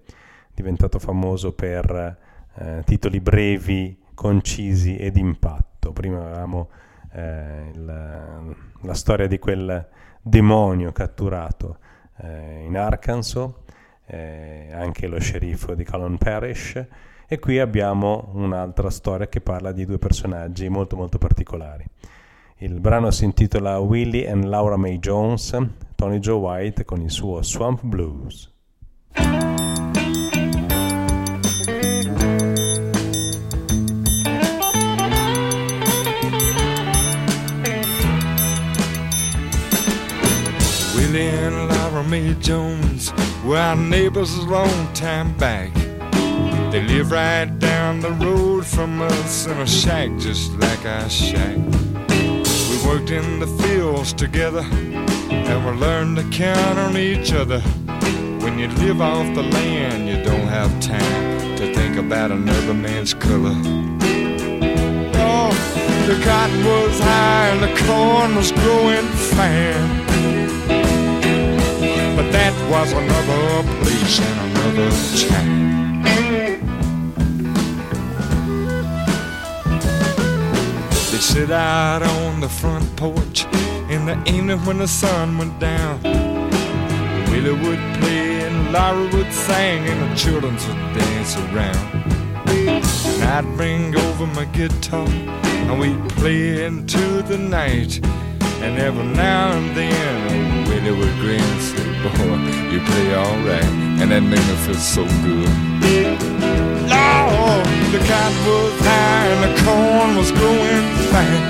diventato 0.54 0.98
famoso 0.98 1.52
per 1.52 2.16
eh, 2.54 2.80
titoli 2.86 3.20
brevi, 3.20 3.94
concisi 4.14 4.96
e 4.96 5.10
d'impatto. 5.10 5.92
Prima 5.92 6.22
avevamo 6.22 6.70
eh, 7.12 7.72
il- 7.74 8.56
la 8.80 8.94
storia 8.94 9.26
di 9.26 9.38
quel 9.38 9.86
demonio 10.22 10.90
catturato 10.92 11.76
eh, 12.22 12.64
in 12.64 12.78
Arkansas, 12.78 13.50
eh, 14.06 14.70
anche 14.72 15.06
lo 15.08 15.20
sceriffo 15.20 15.74
di 15.74 15.84
Colin 15.84 16.16
Parish. 16.16 16.82
E 17.28 17.38
qui 17.38 17.58
abbiamo 17.58 18.30
un'altra 18.32 18.88
storia 18.88 19.28
che 19.28 19.42
parla 19.42 19.72
di 19.72 19.84
due 19.84 19.98
personaggi 19.98 20.70
molto 20.70 20.96
molto 20.96 21.18
particolari. 21.18 21.84
Il 22.58 22.78
brano 22.78 23.10
si 23.10 23.24
intitola 23.24 23.80
Willie 23.80 24.28
and 24.28 24.44
Laura 24.44 24.76
May 24.76 24.98
Jones, 25.00 25.50
Tony 25.96 26.20
Joe 26.20 26.38
White 26.38 26.84
con 26.84 27.00
il 27.00 27.10
suo 27.10 27.42
Swamp 27.42 27.82
Blues. 27.82 28.48
Willie 40.94 41.28
and 41.30 41.68
Laura 41.68 42.04
Mae 42.04 42.34
Jones 42.38 43.12
were 43.44 43.58
our 43.58 43.74
neighbors 43.74 44.32
a 44.38 44.42
long 44.42 44.92
time 44.94 45.36
back. 45.38 45.72
They 46.70 46.82
live 46.82 47.10
right 47.10 47.46
down 47.58 48.00
the 48.00 48.12
road 48.12 48.64
from 48.64 49.02
us 49.02 49.46
in 49.46 49.58
a 49.58 49.66
shack 49.66 50.10
just 50.18 50.52
like 50.60 50.86
our 50.86 51.08
shack. 51.10 51.58
Worked 52.84 53.10
in 53.10 53.40
the 53.40 53.46
fields 53.62 54.12
together 54.12 54.60
and 54.60 55.64
we 55.64 55.72
learned 55.72 56.16
to 56.16 56.24
count 56.30 56.78
on 56.78 56.96
each 56.96 57.32
other. 57.32 57.60
When 58.40 58.58
you 58.58 58.68
live 58.68 59.00
off 59.00 59.34
the 59.34 59.42
land, 59.42 60.06
you 60.06 60.22
don't 60.22 60.48
have 60.48 60.70
time 60.80 61.56
to 61.56 61.74
think 61.74 61.96
about 61.96 62.30
another 62.30 62.74
man's 62.74 63.14
color. 63.14 63.54
Oh, 65.16 65.50
the 66.06 66.22
cotton 66.24 66.64
was 66.64 66.98
high 67.00 67.48
and 67.48 67.62
the 67.62 67.74
corn 67.86 68.36
was 68.36 68.52
growing 68.52 69.06
fine. 69.32 70.04
But 72.16 72.30
that 72.32 72.54
was 72.70 72.92
another 72.92 73.62
place 73.82 74.20
and 74.20 74.56
another 74.56 74.90
time. 75.28 75.83
They 81.14 81.20
sit 81.20 81.52
out 81.52 82.02
on 82.02 82.40
the 82.40 82.48
front 82.48 82.96
porch 82.96 83.44
in 83.88 84.04
the 84.04 84.20
evening 84.26 84.58
when 84.66 84.78
the 84.78 84.88
sun 84.88 85.38
went 85.38 85.60
down. 85.60 86.02
Willie 87.30 87.52
would 87.52 87.78
play 88.00 88.40
and 88.42 88.72
Laura 88.72 89.08
would 89.14 89.32
sing 89.32 89.86
and 89.86 90.10
the 90.10 90.16
children 90.16 90.54
would 90.54 90.98
dance 90.98 91.36
around. 91.36 91.86
And 92.48 93.22
I'd 93.22 93.56
bring 93.56 93.94
over 93.94 94.26
my 94.26 94.44
guitar 94.46 95.06
and 95.06 95.78
we'd 95.78 96.08
play 96.18 96.64
into 96.64 97.22
the 97.22 97.38
night. 97.38 98.04
And 98.64 98.76
every 98.80 99.04
now 99.04 99.52
and 99.52 99.76
then, 99.76 100.68
Willie 100.68 100.98
would 100.98 101.14
grin 101.20 101.40
and 101.40 101.62
say, 101.62 101.84
Boy, 102.02 102.38
you 102.72 102.80
play 102.80 103.14
alright. 103.14 103.64
And 104.02 104.10
that 104.10 104.20
made 104.20 104.44
me 104.48 104.56
feel 104.66 104.74
so 104.74 105.04
good. 105.22 106.03
The 107.94 108.00
cotton 108.00 108.38
was 108.44 108.80
high 108.80 109.26
and 109.28 109.40
the 109.44 109.52
corn 109.62 110.16
was 110.16 110.32
growing 110.32 110.86
fine. 111.14 111.44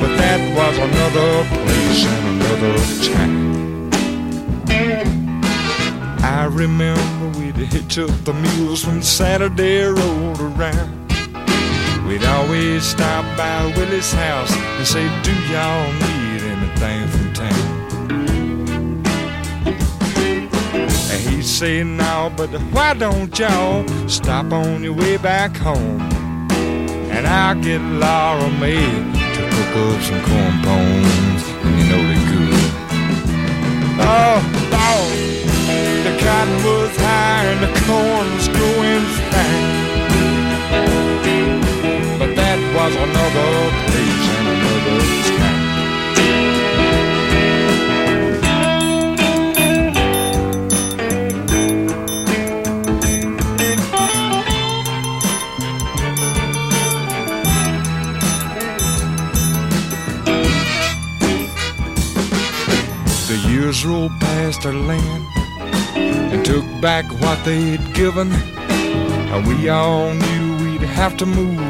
But 0.00 0.12
that 0.22 0.40
was 0.54 0.78
another 0.78 1.42
place 1.64 2.06
and 2.06 2.24
another 2.36 2.76
time. 3.10 3.34
I 6.22 6.44
remember 6.44 7.38
we'd 7.40 7.56
hitch 7.56 7.98
up 7.98 8.10
the 8.22 8.34
mules 8.34 8.86
when 8.86 9.02
Saturday 9.02 9.82
rolled 9.82 10.42
around. 10.42 11.10
We'd 12.06 12.22
always 12.22 12.84
stop 12.84 13.24
by 13.36 13.66
Willie's 13.76 14.12
house 14.12 14.52
and 14.52 14.86
say, 14.86 15.08
Do 15.24 15.32
y'all 15.50 15.92
need 15.94 16.42
anything 16.42 17.08
from 17.08 17.32
town? 17.32 17.77
And 21.18 21.34
he'd 21.34 21.42
say, 21.42 21.82
No, 21.82 22.32
but 22.36 22.48
why 22.72 22.94
don't 22.94 23.36
y'all 23.36 23.86
stop 24.08 24.52
on 24.52 24.84
your 24.84 24.92
way 24.92 25.16
back 25.16 25.56
home? 25.56 26.00
And 27.10 27.26
I'll 27.26 27.60
get 27.60 27.80
Laura 27.80 28.48
Mae 28.60 28.86
to 29.34 29.42
cook 29.50 29.76
up 29.82 30.00
some 30.02 30.22
corn 30.22 30.54
pones, 30.62 31.42
and 31.64 31.74
you 31.78 31.86
know 31.90 32.02
they 32.06 32.20
good. 32.30 32.70
Oh, 34.00 34.38
Lord, 34.70 35.18
the 36.06 36.12
cotton 36.22 36.56
was 36.64 36.96
high 36.96 37.44
and 37.50 37.60
the 37.66 37.72
corn 37.84 38.26
was 38.36 38.48
growing 38.48 39.04
fine. 39.32 39.88
But 42.20 42.30
that 42.36 42.58
was 42.76 42.94
another 42.94 43.50
place 43.90 44.27
years 63.68 63.84
rolled 63.84 64.18
past 64.20 64.64
our 64.64 64.72
land 64.72 65.26
and 65.94 66.42
took 66.42 66.64
back 66.80 67.04
what 67.20 67.38
they'd 67.44 67.84
given. 67.92 68.32
And 69.32 69.46
we 69.46 69.68
all 69.68 70.14
knew 70.14 70.56
we'd 70.64 70.80
have 70.80 71.18
to 71.18 71.26
move 71.26 71.60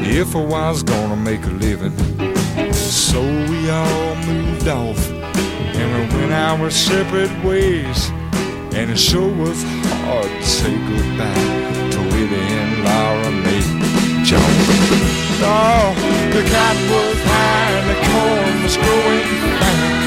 if 0.00 0.34
I 0.34 0.42
was 0.42 0.82
gonna 0.82 1.16
make 1.16 1.44
a 1.44 1.54
living. 1.66 1.94
So 2.72 3.20
we 3.50 3.68
all 3.68 4.16
moved 4.24 4.66
off 4.66 5.10
and 5.78 5.86
we 6.10 6.16
went 6.16 6.32
our 6.32 6.70
separate 6.70 7.34
ways. 7.44 8.08
And 8.72 8.90
it 8.90 8.98
sure 8.98 9.32
was 9.34 9.62
hard 10.04 10.30
to 10.40 10.42
say 10.42 10.74
goodbye 10.88 11.90
to 11.92 12.00
Willie 12.12 12.48
and 12.60 12.72
Laura 12.86 13.30
Mae 13.44 14.24
Jones. 14.24 14.68
Oh, 15.44 15.92
the 16.32 16.42
cotton 16.52 16.84
was 16.92 17.18
high 17.30 17.72
and 17.78 17.86
the 17.92 17.98
corn 18.08 18.62
was 18.62 18.76
growing 18.78 19.46
fine. 19.60 20.05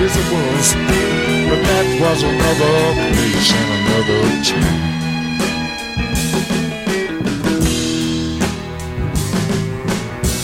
Yes, 0.00 0.14
it 0.16 0.28
was, 0.32 0.74
but 1.48 1.60
that 1.66 1.86
was 2.00 2.22
another 2.22 2.76
place 3.10 3.50
and 3.58 3.70
another 3.80 4.22
time. 4.46 4.78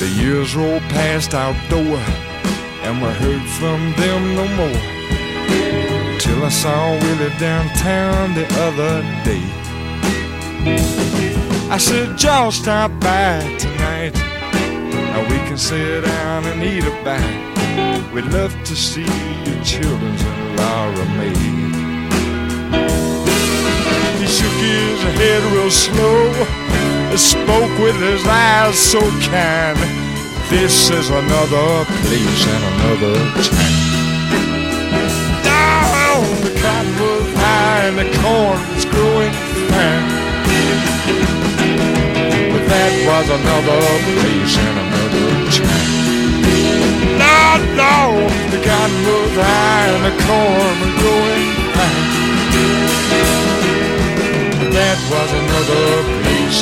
The 0.01 0.09
years 0.21 0.57
rolled 0.57 0.83
past 0.91 1.35
our 1.35 1.55
door, 1.71 2.01
and 2.83 3.01
we 3.01 3.09
heard 3.23 3.47
from 3.61 3.93
them 3.95 4.35
no 4.35 4.47
more. 4.59 4.83
Till 6.19 6.45
I 6.45 6.49
saw 6.49 6.91
Willie 6.99 7.31
downtown 7.39 8.35
the 8.35 8.47
other 8.59 9.03
day. 9.23 9.47
I 11.71 11.79
said, 11.79 12.21
y'all 12.21 12.51
stop 12.51 12.91
by 12.99 13.39
tonight, 13.59 14.17
and 14.17 15.31
we 15.31 15.39
can 15.47 15.57
sit 15.57 16.05
down 16.05 16.45
and 16.45 16.61
eat 16.61 16.83
a 16.83 16.91
bite. 17.05 17.54
We'd 18.13 18.27
love 18.27 18.55
to 18.65 18.77
see 18.77 19.11
your 19.47 19.61
children's 19.65 20.23
and 20.23 20.57
Laura 20.57 21.05
Mae. 21.19 21.35
He 24.21 24.27
shook 24.27 24.57
his 24.63 25.03
head 25.19 25.43
real 25.53 25.71
slow, 25.71 26.31
and 27.11 27.19
spoke 27.19 27.79
with 27.79 27.99
his 28.01 28.25
eyes 28.27 28.79
so 28.79 29.01
kind. 29.29 29.79
This 30.49 30.91
is 30.91 31.11
another 31.11 31.85
place 32.07 32.47
and 32.55 32.65
another 32.75 33.17
time. 33.43 33.95
Down 35.43 36.23
the 36.47 36.53
cotton 36.63 36.95
was 37.01 37.35
high 37.35 37.87
and 37.89 37.99
the 37.99 38.09
corn 38.23 38.59
was 38.75 38.85
growing 38.85 39.33
fine. 39.73 40.07
But 42.53 42.65
that 42.71 42.93
was 43.09 43.27
another 43.41 43.81
place 44.21 44.57
and 44.59 44.79
another. 44.79 45.34
No, 47.23 47.39
no, 47.83 47.95
the 48.51 48.61
cotton 48.69 49.01
was 49.07 49.35
high 49.37 49.89
and 49.95 50.05
the 50.09 50.15
corn 50.25 50.75
was 50.83 50.95
growing 51.01 51.51
fine. 51.75 52.07
That 54.75 54.99
was 55.11 55.31
another 55.43 55.87
place 56.23 56.59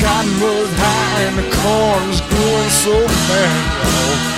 cotton 0.00 0.40
was 0.40 0.70
high 0.76 1.22
and 1.28 1.36
the 1.36 1.48
corn 1.56 2.08
was 2.08 2.20
growing 2.22 2.70
so 2.70 2.96
fast. 3.28 4.30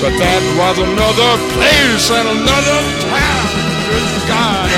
But 0.00 0.14
that 0.18 0.42
was 0.58 0.78
another 0.78 1.38
place 1.54 2.10
and 2.10 2.28
another 2.28 2.80
time. 3.08 3.48
Good 3.88 4.26
God. 4.28 4.70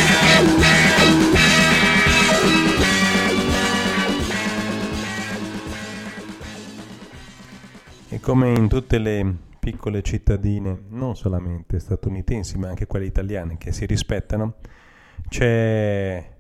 E 8.11 8.21
come 8.21 8.53
in 8.55 8.69
tutte 8.69 8.99
le 8.99 9.35
piccole 9.59 10.03
cittadine, 10.03 10.85
non 10.91 11.17
solamente 11.17 11.81
statunitensi, 11.81 12.59
ma 12.59 12.69
anche 12.69 12.87
quelle 12.87 13.07
italiane 13.07 13.57
che 13.59 13.73
si 13.73 13.87
rispettano, 13.87 14.57
c'è 15.29 16.34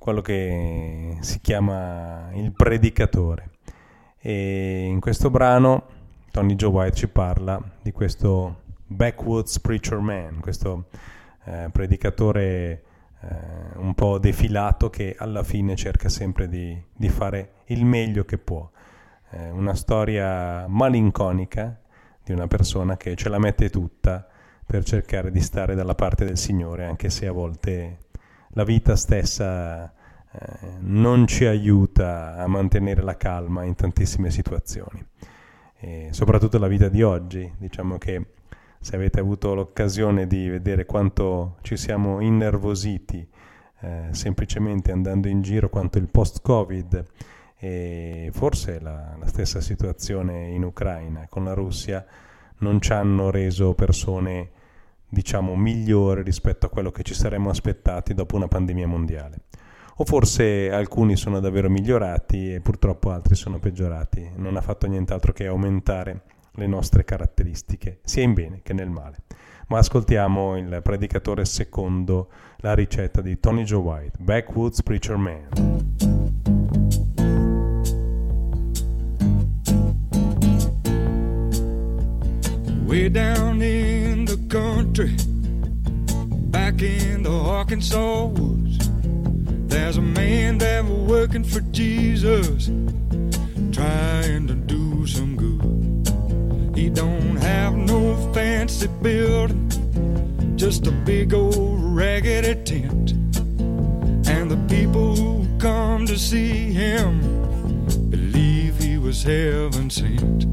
quello 0.00 0.22
che 0.22 1.18
si 1.20 1.40
chiama 1.40 2.30
il 2.32 2.52
predicatore. 2.52 3.50
E 4.18 4.86
in 4.86 4.98
questo 4.98 5.28
brano 5.28 5.84
Tony 6.30 6.54
Joe 6.54 6.70
White 6.70 6.96
ci 6.96 7.08
parla 7.08 7.62
di 7.82 7.92
questo 7.92 8.62
backwoods 8.86 9.60
preacher 9.60 9.98
man, 9.98 10.40
questo 10.40 10.86
eh, 11.44 11.68
predicatore 11.70 12.82
eh, 13.20 13.26
un 13.76 13.92
po' 13.94 14.18
defilato 14.18 14.88
che 14.88 15.14
alla 15.18 15.42
fine 15.42 15.76
cerca 15.76 16.08
sempre 16.08 16.48
di, 16.48 16.82
di 16.96 17.08
fare 17.10 17.56
il 17.66 17.84
meglio 17.84 18.24
che 18.24 18.38
può. 18.38 18.68
Eh, 19.32 19.50
una 19.50 19.74
storia 19.74 20.66
malinconica 20.66 21.78
di 22.24 22.32
una 22.32 22.46
persona 22.46 22.96
che 22.96 23.16
ce 23.16 23.28
la 23.28 23.38
mette 23.38 23.68
tutta 23.68 24.26
per 24.64 24.82
cercare 24.82 25.30
di 25.30 25.40
stare 25.40 25.74
dalla 25.74 25.94
parte 25.94 26.24
del 26.24 26.38
Signore, 26.38 26.86
anche 26.86 27.10
se 27.10 27.26
a 27.26 27.32
volte 27.32 27.98
la 28.54 28.64
vita 28.64 28.96
stessa 28.96 29.92
eh, 30.32 30.38
non 30.80 31.26
ci 31.26 31.44
aiuta 31.44 32.36
a 32.36 32.46
mantenere 32.46 33.02
la 33.02 33.16
calma 33.16 33.64
in 33.64 33.74
tantissime 33.74 34.30
situazioni. 34.30 35.04
E 35.78 36.08
soprattutto 36.10 36.58
la 36.58 36.68
vita 36.68 36.88
di 36.88 37.02
oggi, 37.02 37.50
diciamo 37.56 37.98
che 37.98 38.26
se 38.80 38.96
avete 38.96 39.20
avuto 39.20 39.54
l'occasione 39.54 40.26
di 40.26 40.48
vedere 40.48 40.86
quanto 40.86 41.56
ci 41.62 41.76
siamo 41.76 42.20
innervositi 42.20 43.26
eh, 43.80 44.08
semplicemente 44.10 44.92
andando 44.92 45.28
in 45.28 45.42
giro, 45.42 45.68
quanto 45.68 45.98
il 45.98 46.08
post-Covid 46.10 47.04
e 47.56 48.30
forse 48.32 48.80
la, 48.80 49.16
la 49.18 49.26
stessa 49.26 49.60
situazione 49.60 50.48
in 50.48 50.64
Ucraina 50.64 51.26
con 51.28 51.44
la 51.44 51.52
Russia 51.52 52.04
non 52.58 52.80
ci 52.80 52.92
hanno 52.92 53.30
reso 53.30 53.74
persone 53.74 54.50
diciamo 55.10 55.56
migliori 55.56 56.22
rispetto 56.22 56.66
a 56.66 56.70
quello 56.70 56.90
che 56.90 57.02
ci 57.02 57.14
saremmo 57.14 57.50
aspettati 57.50 58.14
dopo 58.14 58.36
una 58.36 58.48
pandemia 58.48 58.86
mondiale. 58.86 59.42
O 59.96 60.04
forse 60.04 60.70
alcuni 60.70 61.16
sono 61.16 61.40
davvero 61.40 61.68
migliorati 61.68 62.54
e 62.54 62.60
purtroppo 62.60 63.10
altri 63.10 63.34
sono 63.34 63.58
peggiorati. 63.58 64.30
Non 64.36 64.56
ha 64.56 64.62
fatto 64.62 64.86
nient'altro 64.86 65.32
che 65.32 65.46
aumentare 65.46 66.22
le 66.52 66.66
nostre 66.66 67.04
caratteristiche, 67.04 67.98
sia 68.04 68.22
in 68.22 68.32
bene 68.32 68.60
che 68.62 68.72
nel 68.72 68.88
male. 68.88 69.18
Ma 69.68 69.78
ascoltiamo 69.78 70.56
il 70.56 70.80
predicatore 70.82 71.44
secondo 71.44 72.30
la 72.58 72.74
ricetta 72.74 73.20
di 73.20 73.38
Tony 73.38 73.64
Joe 73.64 73.82
White, 73.82 74.18
Backwoods 74.20 74.82
Preacher 74.82 75.16
Man. 75.16 75.48
Way 82.86 83.10
down 83.10 83.62
in 83.62 83.99
country, 84.90 85.14
back 86.50 86.82
in 86.82 87.22
the 87.22 87.30
Arkansas 87.30 88.24
woods, 88.24 88.90
there's 89.68 89.98
a 89.98 90.02
man 90.02 90.58
was 90.58 90.84
working 91.06 91.44
for 91.44 91.60
Jesus, 91.70 92.66
trying 93.70 94.48
to 94.48 94.54
do 94.54 95.06
some 95.06 95.36
good. 95.36 96.76
He 96.76 96.90
don't 96.90 97.36
have 97.36 97.74
no 97.74 98.16
fancy 98.32 98.88
building, 99.00 99.70
just 100.56 100.88
a 100.88 100.92
big 100.92 101.34
old 101.34 101.78
raggedy 101.94 102.56
tent. 102.64 103.12
And 104.28 104.50
the 104.50 104.60
people 104.68 105.14
who 105.14 105.46
come 105.58 106.04
to 106.06 106.18
see 106.18 106.72
him 106.72 107.20
believe 108.10 108.76
he 108.78 108.98
was 108.98 109.22
heaven 109.22 109.88
sent. 109.88 110.46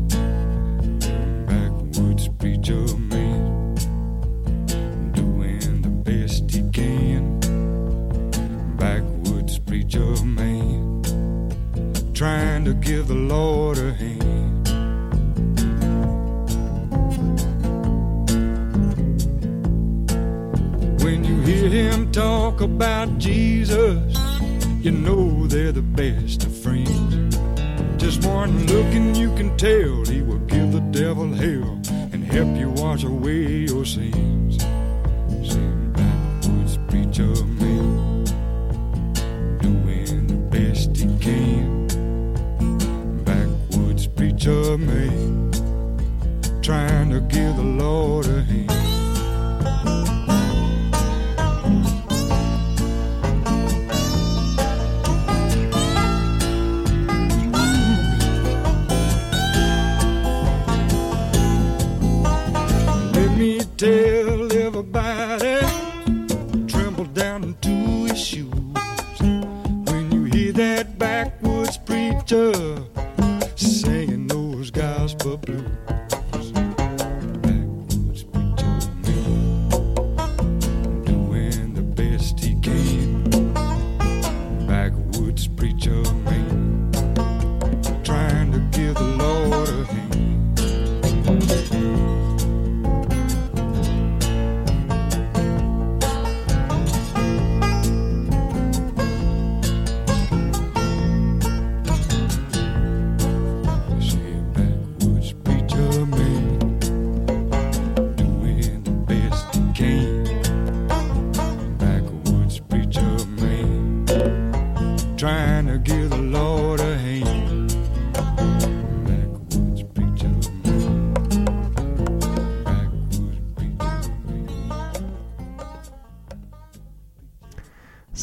Trying 12.18 12.66
to 12.66 12.74
give 12.74 13.08
the 13.08 13.14
Lord 13.14 13.78
a 13.78 13.94
hand. 13.94 14.68
When 21.04 21.24
you 21.24 21.40
hear 21.42 21.70
him 21.70 22.12
talk 22.12 22.62
about 22.62 23.20
Jesus, 23.20 24.18
you 24.82 24.90
know 24.90 25.46
they're 25.46 25.72
the 25.72 25.84
best 25.84 26.44
of 26.44 26.58
friends. 26.58 27.38
Just 28.02 28.26
one 28.26 28.66
look 28.66 28.88
and 28.96 29.16
you 29.16 29.30
can 29.36 29.56
tell 29.56 30.04
he 30.06 30.24
will 30.24 30.44
give 30.48 30.72
the 30.72 30.82
devil 30.90 31.32
hell 31.32 31.80
and 32.12 32.24
help 32.24 32.58
you 32.58 32.72
wash 32.72 33.04
away 33.04 33.68
your 33.70 33.86
sins. 33.86 34.47
Preacher 44.48 44.78
man, 44.78 45.52
trying 46.62 47.10
to 47.10 47.20
give 47.20 47.58
the 47.58 47.64
Lord 47.64 48.28
a 48.28 48.42
hand. 48.44 48.72
Let 63.16 63.38
me 63.38 63.60
tell 63.76 64.54
everybody, 64.54 65.60
tremble 66.68 67.04
down 67.08 67.44
into 67.44 67.70
his 68.08 68.18
shoes. 68.18 68.54
When 69.20 70.10
you 70.10 70.24
hear 70.24 70.54
that 70.54 70.98
backwoods 70.98 71.78
preacher 71.80 72.87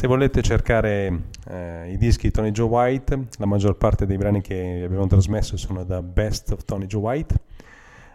Se 0.05 0.11
volete 0.11 0.43
cercare 0.43 1.23
eh, 1.49 1.93
i 1.93 1.97
dischi 1.97 2.27
di 2.27 2.31
Tony 2.31 2.51
Joe 2.51 2.69
White, 2.69 3.29
la 3.39 3.47
maggior 3.47 3.79
parte 3.79 4.05
dei 4.05 4.19
brani 4.19 4.43
che 4.43 4.83
abbiamo 4.85 5.07
trasmesso 5.07 5.57
sono 5.57 5.83
da 5.83 6.03
Best 6.03 6.53
of 6.53 6.63
Tony 6.67 6.85
Joe 6.85 7.01
White. 7.01 7.35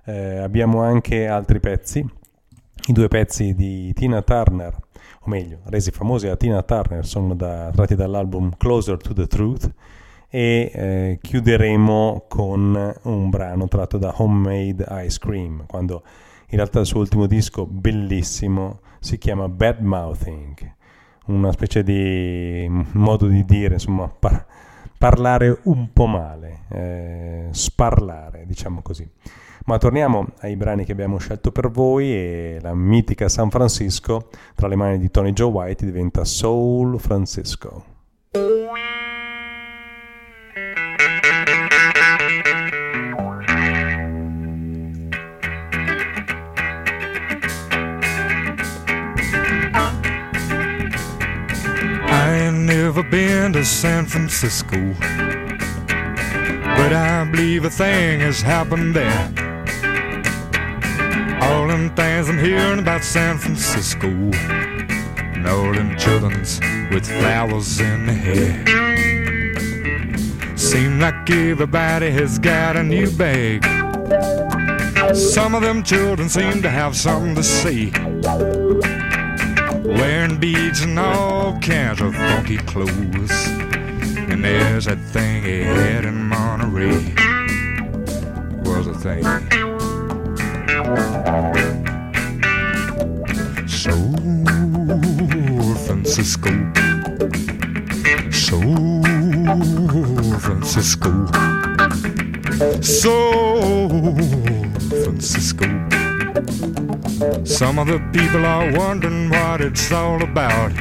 Eh, 0.05 0.37
abbiamo 0.37 0.83
anche 0.83 1.25
altri 1.25 1.59
pezzi, 1.59 1.97
i 1.97 2.91
due 2.91 3.07
pezzi 3.07 3.55
di 3.55 3.91
Tina 3.93 4.21
Turner, 4.21 4.77
o 5.21 5.29
meglio, 5.29 5.61
resi 5.63 5.89
famosi 5.89 6.27
da 6.27 6.35
Tina 6.35 6.61
Turner, 6.61 7.03
sono 7.07 7.33
da- 7.33 7.71
tratti 7.73 7.95
dall'album 7.95 8.51
Closer 8.55 8.97
to 8.97 9.13
the 9.13 9.25
Truth 9.25 9.73
e 10.29 10.71
eh, 10.71 11.17
chiuderemo 11.19 12.25
con 12.27 12.99
un 13.01 13.29
brano 13.31 13.67
tratto 13.67 13.97
da 13.97 14.13
Homemade 14.15 14.85
Ice 15.07 15.17
Cream, 15.17 15.65
quando 15.65 16.03
in 16.49 16.57
realtà 16.57 16.81
il 16.81 16.85
suo 16.85 16.99
ultimo 16.99 17.25
disco, 17.25 17.65
bellissimo, 17.65 18.81
si 18.99 19.17
chiama 19.17 19.49
Bad 19.49 19.79
Mouthing 19.79 20.77
una 21.29 21.51
specie 21.51 21.83
di 21.83 22.67
modo 22.93 23.27
di 23.27 23.45
dire, 23.45 23.75
insomma, 23.75 24.07
par- 24.07 24.45
parlare 24.97 25.59
un 25.63 25.91
po' 25.93 26.07
male, 26.07 26.65
eh, 26.69 27.47
sparlare, 27.51 28.45
diciamo 28.45 28.81
così. 28.81 29.07
Ma 29.65 29.77
torniamo 29.77 30.29
ai 30.39 30.55
brani 30.55 30.83
che 30.83 30.91
abbiamo 30.91 31.17
scelto 31.17 31.51
per 31.51 31.69
voi 31.69 32.11
e 32.11 32.57
la 32.61 32.73
mitica 32.73 33.29
San 33.29 33.49
Francisco 33.51 34.29
tra 34.55 34.67
le 34.67 34.75
mani 34.75 34.97
di 34.97 35.11
Tony 35.11 35.31
Joe 35.31 35.51
White 35.51 35.85
diventa 35.85 36.23
Soul 36.25 36.99
Francisco. 36.99 37.83
Never 52.89 53.03
been 53.03 53.53
to 53.53 53.63
San 53.63 54.03
Francisco, 54.03 54.95
but 56.75 56.91
I 56.91 57.23
believe 57.29 57.63
a 57.63 57.69
thing 57.69 58.19
has 58.21 58.41
happened 58.41 58.95
there. 58.95 59.31
All 61.39 61.67
them 61.67 61.93
things 61.93 62.29
I'm 62.29 62.39
hearing 62.39 62.79
about 62.79 63.03
San 63.03 63.37
Francisco, 63.37 64.07
and 64.07 65.45
all 65.45 65.71
them 65.71 65.95
children's 65.99 66.59
with 66.91 67.05
flowers 67.05 67.79
in 67.79 68.07
their 68.07 68.15
hair. 68.15 68.65
Seem 70.57 70.99
like 70.99 71.29
everybody 71.29 72.09
has 72.09 72.39
got 72.39 72.75
a 72.75 72.81
new 72.81 73.11
bag. 73.11 73.63
Some 75.15 75.53
of 75.53 75.61
them 75.61 75.83
children 75.83 76.27
seem 76.27 76.63
to 76.63 76.71
have 76.71 76.95
something 76.97 77.35
to 77.35 77.43
say. 77.43 78.98
Wearing 79.89 80.37
beads 80.39 80.81
and 80.81 80.99
all 80.99 81.59
kinds 81.59 81.99
of 81.99 82.13
funky 82.13 82.57
clothes. 82.57 83.31
And 84.29 84.45
there's 84.45 84.85
that 84.85 84.99
thing 84.99 85.43
he 85.43 85.61
had 85.63 86.05
in 86.05 86.27
Monterey. 86.29 87.15
Was 88.63 88.85
a 88.85 88.93
thing. 88.93 89.23
Soul 93.67 94.15
Francisco. 95.87 96.51
Soul 98.31 99.03
Francisco. 100.39 101.25
Soul 102.81 104.15
Francisco. 105.03 106.08
Some 107.43 107.79
of 107.79 107.87
the 107.87 107.99
people 108.13 108.45
are 108.45 108.71
wondering 108.71 109.29
what 109.29 109.59
it's 109.59 109.91
all 109.91 110.23
about. 110.23 110.71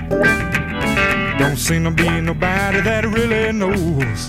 Don't 1.36 1.56
seem 1.56 1.82
to 1.84 1.90
be 1.90 2.20
nobody 2.20 2.80
that 2.80 3.04
really 3.04 3.50
knows. 3.52 4.28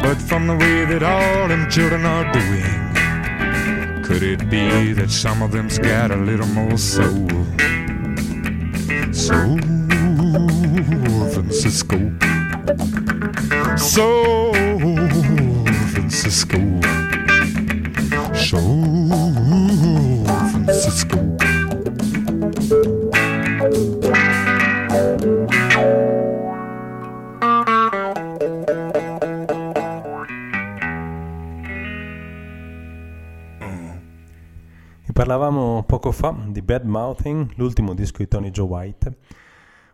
But 0.00 0.22
from 0.22 0.46
the 0.46 0.54
way 0.56 0.84
that 0.84 1.02
all 1.02 1.48
them 1.48 1.68
children 1.68 2.06
are 2.06 2.32
doing, 2.32 4.04
could 4.04 4.22
it 4.22 4.48
be 4.48 4.92
that 4.92 5.10
some 5.10 5.42
of 5.42 5.50
them's 5.50 5.78
got 5.78 6.12
a 6.12 6.16
little 6.16 6.46
more 6.46 6.78
soul? 6.78 7.28
Soul 9.12 9.58
Francisco. 11.32 11.98
Soul 13.76 14.54
Francisco. 15.92 16.58
Soul 18.34 18.97
school. 20.90 21.28
parlavamo 35.28 35.82
poco 35.82 36.12
fa 36.12 36.32
di 36.46 36.62
Bad 36.62 36.84
Mouthing, 36.84 37.50
l'ultimo 37.56 37.92
disco 37.92 38.18
di 38.18 38.28
Tony 38.28 38.50
Joe 38.50 38.66
White, 38.66 39.16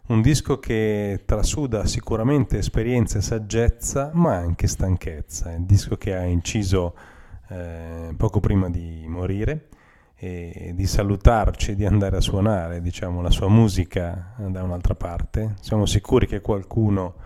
un 0.09 0.21
disco 0.21 0.59
che 0.59 1.23
trasuda 1.25 1.87
sicuramente 1.87 2.59
esperienza 2.59 3.19
e 3.19 3.23
saggezza, 3.23 4.11
ma 4.13 4.37
anche 4.37 4.67
stanchezza. 4.67 5.51
È 5.51 5.57
un 5.57 5.65
disco 5.65 5.97
che 5.97 6.15
ha 6.15 6.23
inciso 6.25 6.95
eh, 7.49 8.15
poco 8.17 8.39
prima 8.39 8.69
di 8.69 9.07
morire 9.09 9.69
e 10.25 10.73
di 10.75 10.87
salutarci 10.87 11.75
di 11.75 11.85
andare 11.85 12.17
a 12.17 12.21
suonare 12.21 12.81
diciamo, 12.81 13.21
la 13.21 13.31
sua 13.31 13.49
musica 13.49 14.33
da 14.39 14.63
un'altra 14.63 14.95
parte. 14.95 15.57
Siamo 15.61 15.85
sicuri 15.85 16.27
che 16.27 16.41
qualcuno 16.41 17.17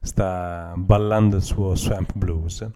sta 0.00 0.72
ballando 0.76 1.36
il 1.36 1.42
suo 1.42 1.74
swamp 1.74 2.12
blues 2.14 2.68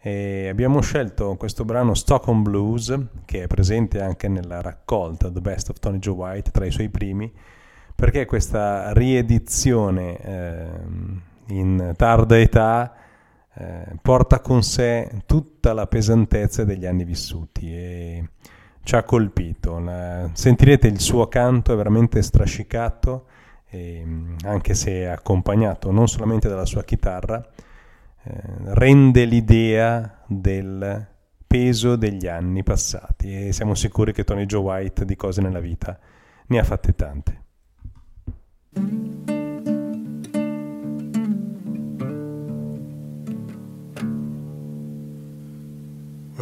e 0.00 0.48
abbiamo 0.48 0.80
scelto 0.80 1.36
questo 1.36 1.64
brano 1.64 1.94
Stockholm 1.94 2.42
Blues, 2.42 2.98
che 3.24 3.44
è 3.44 3.46
presente 3.46 4.00
anche 4.00 4.26
nella 4.26 4.60
raccolta 4.60 5.30
The 5.30 5.40
Best 5.40 5.70
of 5.70 5.78
Tony 5.78 5.98
Joe 5.98 6.14
White, 6.14 6.50
tra 6.50 6.66
i 6.66 6.72
suoi 6.72 6.88
primi, 6.88 7.32
perché 7.94 8.24
questa 8.24 8.92
riedizione 8.92 10.18
eh, 10.18 10.66
in 11.54 11.92
tarda 11.96 12.36
età 12.36 12.94
eh, 13.54 13.84
porta 14.02 14.40
con 14.40 14.64
sé 14.64 15.22
tutta 15.26 15.72
la 15.72 15.86
pesantezza 15.86 16.64
degli 16.64 16.86
anni 16.86 17.04
vissuti 17.04 17.72
e 17.72 18.28
ci 18.82 18.94
ha 18.94 19.02
colpito. 19.02 19.78
La, 19.78 20.30
sentirete 20.32 20.86
il 20.86 21.00
suo 21.00 21.28
canto, 21.28 21.72
è 21.72 21.76
veramente 21.76 22.22
strascicato, 22.22 23.26
e, 23.68 24.04
anche 24.44 24.74
se 24.74 25.08
accompagnato 25.08 25.90
non 25.90 26.08
solamente 26.08 26.48
dalla 26.48 26.66
sua 26.66 26.84
chitarra, 26.84 27.42
eh, 28.24 28.40
rende 28.74 29.24
l'idea 29.24 30.22
del 30.26 31.06
peso 31.46 31.96
degli 31.96 32.26
anni 32.26 32.62
passati 32.62 33.48
e 33.48 33.52
siamo 33.52 33.74
sicuri 33.74 34.12
che 34.12 34.24
Tony 34.24 34.46
Joe 34.46 34.62
White 34.62 35.04
di 35.04 35.16
cose 35.16 35.42
nella 35.42 35.60
vita 35.60 35.98
ne 36.46 36.58
ha 36.58 36.64
fatte 36.64 36.94
tante. 36.94 37.40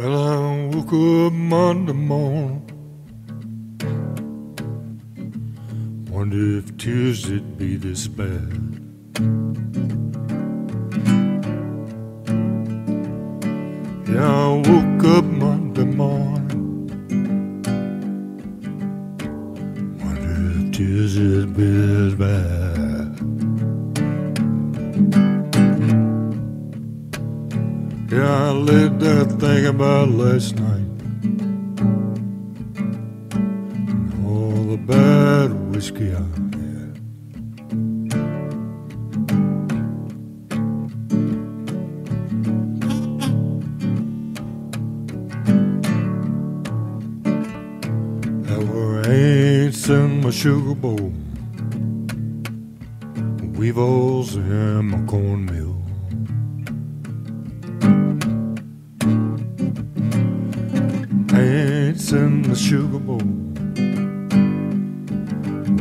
Well, 0.01 0.17
I 0.17 0.65
woke 0.73 0.93
up 0.93 1.31
Monday 1.31 1.93
morning. 1.93 2.65
Wonder 6.09 6.57
if 6.57 6.75
Tuesday'd 6.77 7.55
be 7.59 7.75
this 7.75 8.07
bad. 8.07 8.79
Yeah, 14.09 14.25
I 14.25 14.47
woke 14.67 15.03
up 15.03 15.25
Monday 15.25 15.83
morning. 15.83 16.87
Wonder 20.03 20.65
if 20.65 20.71
tears 20.75 21.15
be 21.45 21.63
this 21.63 22.15
bad. 22.15 22.70
Yeah, 28.11 28.49
I 28.49 28.51
laid 28.51 28.99
that 28.99 29.39
thing 29.39 29.67
about 29.67 30.09
last 30.09 30.57
night. 30.57 30.91
And 33.33 34.25
all 34.27 34.65
the 34.65 34.75
bad 34.75 35.53
whiskey 35.71 36.11
I 36.13 36.17
had. 36.17 36.99
There 48.45 48.65
were 48.65 49.01
ants 49.07 49.87
in 49.87 50.21
my 50.21 50.31
sugar 50.31 50.75
bowl, 50.75 51.13
weevils 53.57 54.35
in 54.35 54.85
my 54.87 54.99
cornmeal. 55.09 55.60
The 62.51 62.57
sugar 62.57 62.99
bowl, 62.99 63.17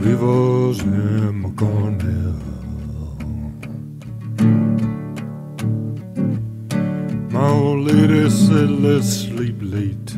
weevils 0.05 0.81
in 0.83 1.35
my 1.41 1.51
cornmeal. 1.57 2.37
My 7.33 7.49
old 7.49 7.87
lady 7.89 8.31
said, 8.31 8.71
let's 8.71 9.09
sleep 9.09 9.57
late. 9.61 10.10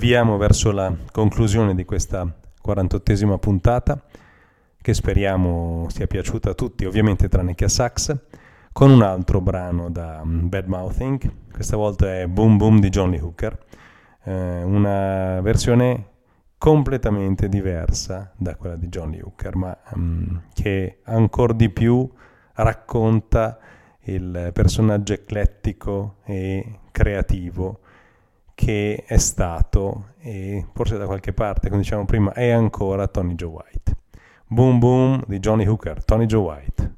Avviamo 0.00 0.38
verso 0.38 0.72
la 0.72 0.90
conclusione 1.12 1.74
di 1.74 1.84
questa 1.84 2.26
48esima 2.66 3.36
puntata. 3.38 4.02
che 4.80 4.94
speriamo 4.94 5.88
sia 5.90 6.06
piaciuta 6.06 6.48
a 6.48 6.54
tutti, 6.54 6.86
ovviamente 6.86 7.28
tranne 7.28 7.54
che 7.54 7.64
a 7.64 7.68
Sax, 7.68 8.16
con 8.72 8.90
un 8.90 9.02
altro 9.02 9.42
brano 9.42 9.90
da 9.90 10.20
um, 10.22 10.48
Bad 10.48 10.68
Mouthing, 10.68 11.50
questa 11.52 11.76
volta 11.76 12.16
è 12.16 12.26
Boom 12.26 12.56
Boom 12.56 12.80
di 12.80 12.88
Johnny 12.88 13.18
Hooker, 13.18 13.58
eh, 14.24 14.62
una 14.62 15.42
versione 15.42 16.06
completamente 16.56 17.50
diversa 17.50 18.32
da 18.38 18.56
quella 18.56 18.76
di 18.76 18.88
Johnny 18.88 19.20
Hooker, 19.20 19.54
ma 19.54 19.76
um, 19.92 20.44
che 20.54 21.00
ancora 21.04 21.52
di 21.52 21.68
più 21.68 22.10
racconta 22.54 23.58
il 24.04 24.48
personaggio 24.54 25.12
eclettico 25.12 26.20
e 26.24 26.78
creativo 26.90 27.80
che 28.60 29.04
è 29.06 29.16
stato 29.16 30.08
e 30.18 30.66
forse 30.74 30.98
da 30.98 31.06
qualche 31.06 31.32
parte, 31.32 31.70
come 31.70 31.80
diciamo 31.80 32.04
prima, 32.04 32.32
è 32.34 32.50
ancora 32.50 33.08
Tony 33.08 33.34
Joe 33.34 33.48
White. 33.48 33.96
Boom 34.46 34.78
Boom 34.78 35.24
di 35.26 35.38
Johnny 35.38 35.66
Hooker, 35.66 36.04
Tony 36.04 36.26
Joe 36.26 36.42
White. 36.42 36.94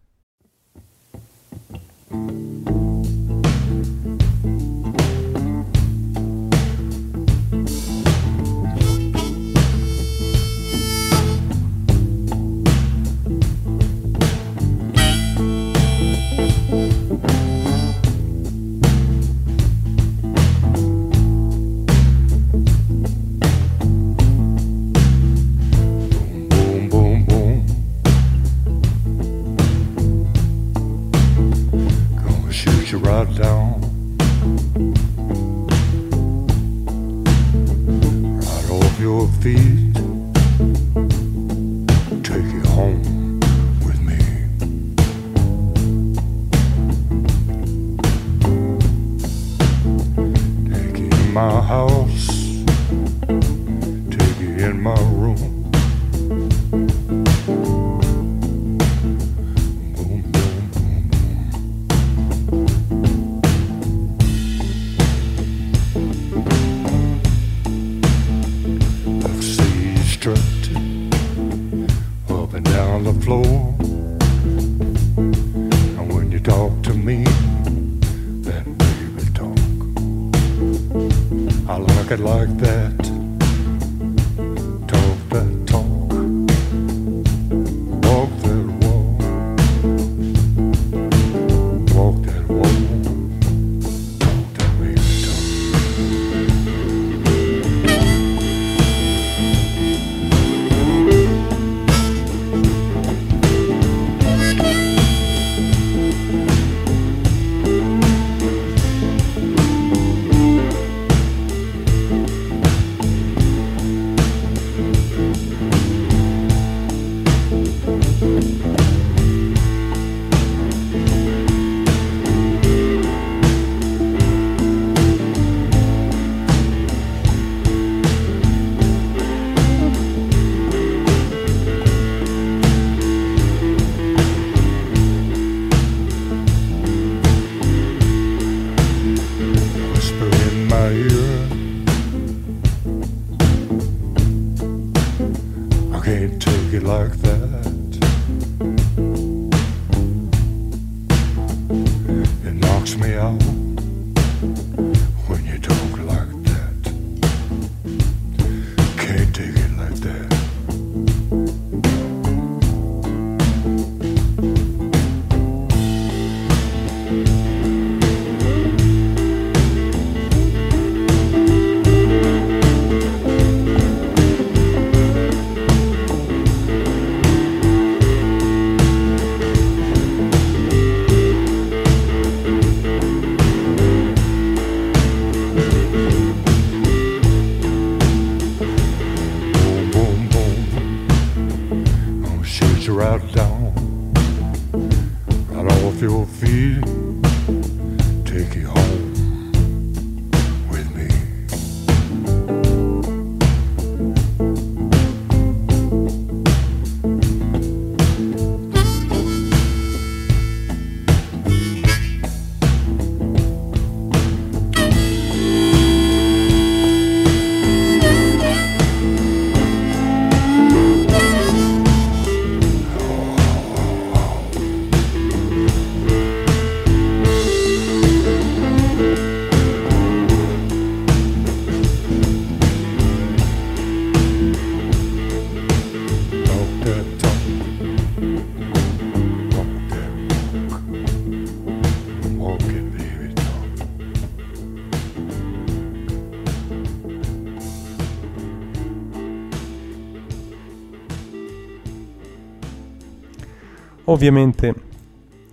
Ovviamente 254.13 254.75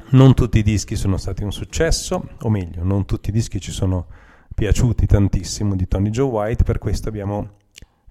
non 0.10 0.34
tutti 0.34 0.58
i 0.58 0.64
dischi 0.64 0.98
sono 0.98 1.16
stati 1.16 1.46
un 1.46 1.52
successo, 1.54 2.28
o 2.42 2.50
meglio, 2.50 2.84
non 2.84 3.06
tutti 3.06 3.30
i 3.30 3.32
dischi 3.32 3.62
ci 3.62 3.72
sono 3.72 4.08
piaciuti 4.54 5.06
tantissimo 5.06 5.78
di 5.78 5.88
Tony 5.88 6.10
Joe 6.10 6.30
White, 6.30 6.66
per 6.66 6.78
questo 6.78 7.08
abbiamo 7.08 7.52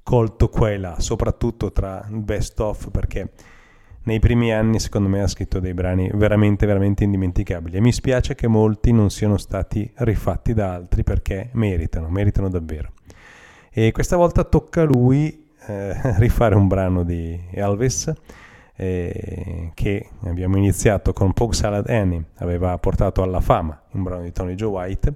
colto 0.03 0.49
qua 0.49 0.71
e 0.71 0.79
là, 0.79 1.01
soprattutto 1.01 1.71
tra 1.71 2.03
best 2.09 2.59
of, 2.61 2.91
perché 2.91 3.31
nei 4.05 4.21
primi 4.21 4.51
anni 4.51 4.81
secondo 4.81 5.11
me 5.11 5.21
ha 5.21 5.27
scritto 5.27 5.61
dei 5.61 5.75
brani 5.75 6.11
veramente 6.15 6.65
veramente 6.65 7.05
indimenticabili 7.05 7.77
e 7.77 7.81
mi 7.83 7.93
spiace 7.93 8.35
che 8.35 8.49
molti 8.49 8.91
non 8.91 9.11
siano 9.11 9.37
stati 9.37 9.93
rifatti 9.97 10.55
da 10.55 10.73
altri 10.73 11.05
perché 11.05 11.51
meritano, 11.53 12.09
meritano 12.09 12.49
davvero. 12.49 12.93
E 13.71 13.93
questa 13.93 14.17
volta 14.17 14.45
tocca 14.45 14.81
a 14.81 14.85
lui 14.85 15.51
eh, 15.67 15.95
rifare 16.19 16.55
un 16.55 16.69
brano 16.69 17.05
di 17.05 17.39
Elvis 17.51 18.11
eh, 18.81 19.73
che 19.75 20.09
abbiamo 20.25 20.57
iniziato 20.57 21.13
con 21.13 21.33
Pog 21.33 21.53
Salad 21.53 21.89
Annie, 21.91 22.25
aveva 22.37 22.79
portato 22.79 23.23
alla 23.23 23.41
fama 23.41 23.81
un 23.93 24.03
brano 24.05 24.23
di 24.23 24.33
Tony 24.33 24.55
Joe 24.55 24.71
White 24.71 25.15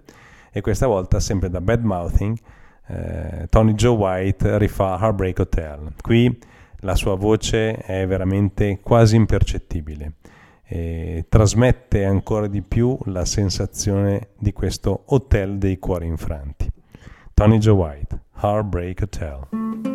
e 0.51 0.61
questa 0.61 0.87
volta 0.87 1.21
sempre 1.21 1.49
da 1.49 1.61
Bad 1.61 1.85
Mouthing 1.85 2.39
eh, 2.87 3.47
Tony 3.49 3.75
Joe 3.75 3.97
White 3.97 4.59
rifà 4.59 4.99
Heartbreak 5.01 5.39
Hotel. 5.39 5.93
Qui 6.01 6.39
la 6.81 6.95
sua 6.95 7.15
voce 7.15 7.77
è 7.77 8.07
veramente 8.07 8.81
quasi 8.83 9.17
impercettibile 9.17 10.15
e 10.65 11.27
trasmette 11.29 12.05
ancora 12.05 12.47
di 12.47 12.63
più 12.63 12.99
la 13.05 13.25
sensazione 13.25 14.29
di 14.39 14.53
questo 14.53 15.05
hotel 15.07 15.59
dei 15.59 15.79
cuori 15.79 16.07
infranti. 16.07 16.71
Tony 17.35 17.59
Joe 17.59 17.75
White, 17.75 18.21
Heartbreak 18.41 19.01
Hotel. 19.03 19.92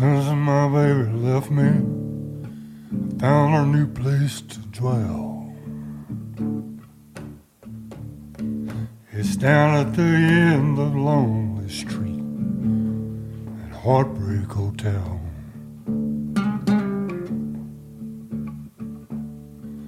Since 0.00 0.32
my 0.32 0.66
baby 0.66 1.12
left 1.12 1.50
me, 1.50 1.70
found 3.18 3.54
a 3.54 3.66
new 3.66 3.86
place 3.86 4.40
to 4.40 4.58
dwell. 4.72 5.52
It's 9.12 9.36
down 9.36 9.74
at 9.74 9.92
the 9.94 10.02
end 10.02 10.78
of 10.78 10.96
Lonely 10.96 11.68
Street 11.68 12.24
at 13.66 13.72
Heartbreak 13.76 14.50
Hotel. 14.50 15.20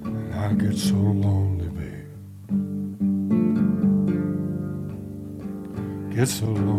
And 0.05 0.35
I 0.35 0.53
get 0.53 0.77
so 0.77 0.95
lonely, 0.95 1.69
babe. 1.79 2.11
Get 6.15 6.29
so 6.29 6.45
lonely. 6.45 6.72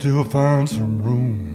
Still 0.00 0.24
find 0.24 0.66
some 0.66 1.02
room 1.02 1.49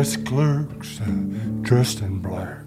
desk 0.00 0.24
clerks 0.24 0.98
uh, 1.02 1.04
dressed 1.60 2.00
in 2.00 2.20
black. 2.20 2.64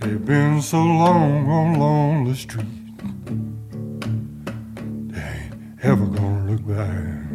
They've 0.00 0.24
been 0.24 0.62
so 0.62 0.78
long 0.78 1.46
on 1.50 1.78
Lonely 1.78 2.34
Street. 2.34 2.64
They 5.12 5.20
ain't 5.20 5.84
ever 5.84 6.06
gonna 6.06 6.50
look 6.50 6.64
back. 6.66 7.28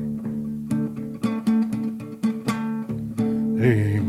They 3.60 4.00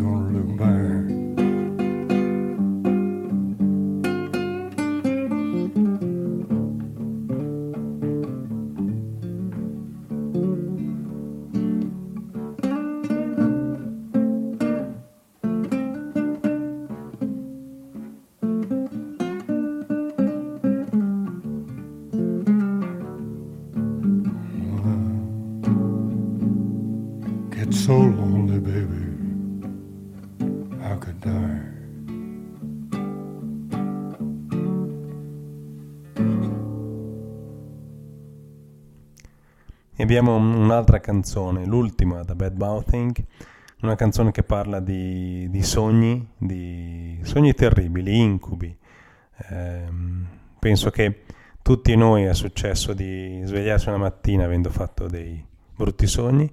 abbiamo 40.05 40.37
un'altra 40.37 41.01
canzone, 41.01 41.65
l'ultima 41.65 42.23
da 42.23 42.35
Bad 42.35 42.57
Mouthing, 42.59 43.25
una 43.81 43.97
canzone 43.97 44.31
che 44.31 44.43
parla 44.43 44.79
di, 44.79 45.49
di 45.51 45.63
sogni, 45.63 46.27
di 46.37 47.19
sogni 47.23 47.55
terribili, 47.55 48.19
incubi. 48.21 48.77
Eh, 49.49 49.85
penso 50.59 50.91
che 50.91 51.23
tutti 51.63 51.97
noi 51.97 52.25
è 52.25 52.35
successo 52.35 52.93
di 52.93 53.41
svegliarsi 53.45 53.89
una 53.89 53.97
mattina 53.97 54.45
avendo 54.45 54.71
fatto 54.71 55.07
dei 55.07 55.43
brutti 55.75 56.07
sogni 56.07 56.51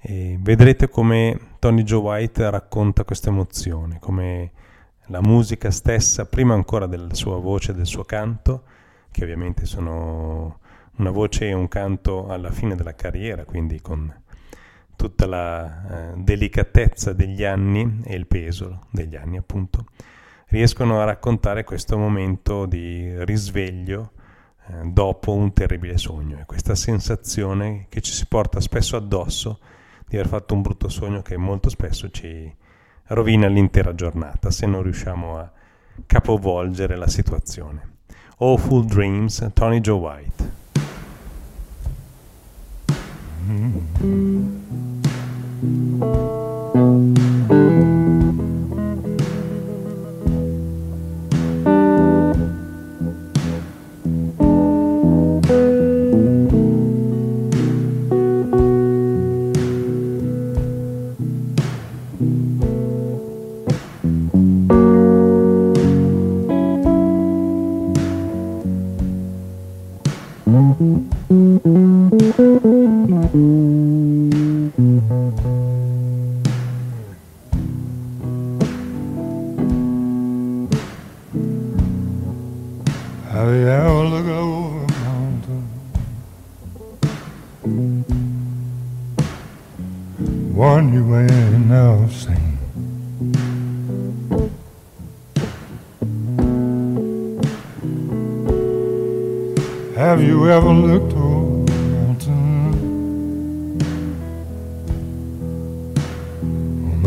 e 0.00 0.36
vedrete 0.40 0.88
come 0.88 1.38
Tony 1.60 1.84
Joe 1.84 2.00
White 2.00 2.50
racconta 2.50 3.04
questa 3.04 3.30
emozione, 3.30 3.98
come 4.00 4.50
la 5.06 5.20
musica 5.20 5.70
stessa, 5.70 6.26
prima 6.26 6.54
ancora 6.54 6.86
della 6.86 7.14
sua 7.14 7.38
voce, 7.38 7.74
del 7.74 7.86
suo 7.86 8.02
canto, 8.02 8.64
che 9.10 9.22
ovviamente 9.22 9.66
sono 9.66 10.58
una 10.98 11.10
voce 11.10 11.48
e 11.48 11.52
un 11.52 11.68
canto 11.68 12.28
alla 12.28 12.50
fine 12.50 12.76
della 12.76 12.94
carriera, 12.94 13.44
quindi 13.44 13.80
con 13.80 14.12
tutta 14.96 15.26
la 15.26 16.10
eh, 16.12 16.12
delicatezza 16.16 17.12
degli 17.12 17.44
anni 17.44 18.00
e 18.04 18.14
il 18.16 18.26
peso 18.26 18.86
degli 18.90 19.14
anni 19.14 19.36
appunto, 19.36 19.86
riescono 20.48 21.00
a 21.00 21.04
raccontare 21.04 21.62
questo 21.62 21.96
momento 21.96 22.66
di 22.66 23.24
risveglio 23.24 24.12
eh, 24.66 24.86
dopo 24.86 25.32
un 25.32 25.52
terribile 25.52 25.98
sogno 25.98 26.40
e 26.40 26.46
questa 26.46 26.74
sensazione 26.74 27.86
che 27.88 28.00
ci 28.00 28.12
si 28.12 28.26
porta 28.26 28.60
spesso 28.60 28.96
addosso 28.96 29.60
di 30.06 30.16
aver 30.16 30.28
fatto 30.28 30.54
un 30.54 30.62
brutto 30.62 30.88
sogno 30.88 31.22
che 31.22 31.36
molto 31.36 31.68
spesso 31.68 32.10
ci 32.10 32.52
rovina 33.08 33.46
l'intera 33.46 33.94
giornata 33.94 34.50
se 34.50 34.66
non 34.66 34.82
riusciamo 34.82 35.38
a 35.38 35.50
capovolgere 36.06 36.96
la 36.96 37.08
situazione. 37.08 37.96
Awful 38.38 38.84
Dreams, 38.84 39.50
Tony 39.52 39.80
Joe 39.80 39.98
White. 39.98 40.67
Mm-hmm. 43.46 44.48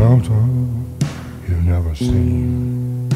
about 0.02 0.26
her 0.26 0.48
you've 1.48 1.64
never 1.64 1.94
seen. 1.94 3.08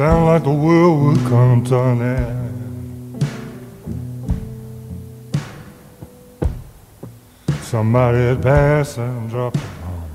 Sound 0.00 0.24
like 0.24 0.44
the 0.44 0.50
world 0.50 1.02
would 1.02 1.20
come 1.28 1.62
to 1.64 1.78
an 1.78 2.00
end. 2.00 3.22
Somebody 7.60 8.18
had 8.18 8.40
passed 8.42 8.96
and 8.96 9.28
dropped 9.28 9.56
a 9.56 9.60
bomb. 9.82 10.10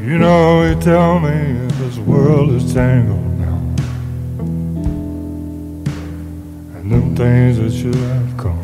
You 0.00 0.16
know, 0.16 0.62
you 0.62 0.80
tell 0.80 1.20
me 1.20 1.68
this 1.76 1.98
world 1.98 2.52
is 2.52 2.72
tangled 2.72 3.38
now. 3.38 3.60
And 6.74 6.90
them 6.90 7.14
things 7.14 7.58
that 7.58 7.70
should 7.70 7.94
have 7.94 8.34
come, 8.38 8.55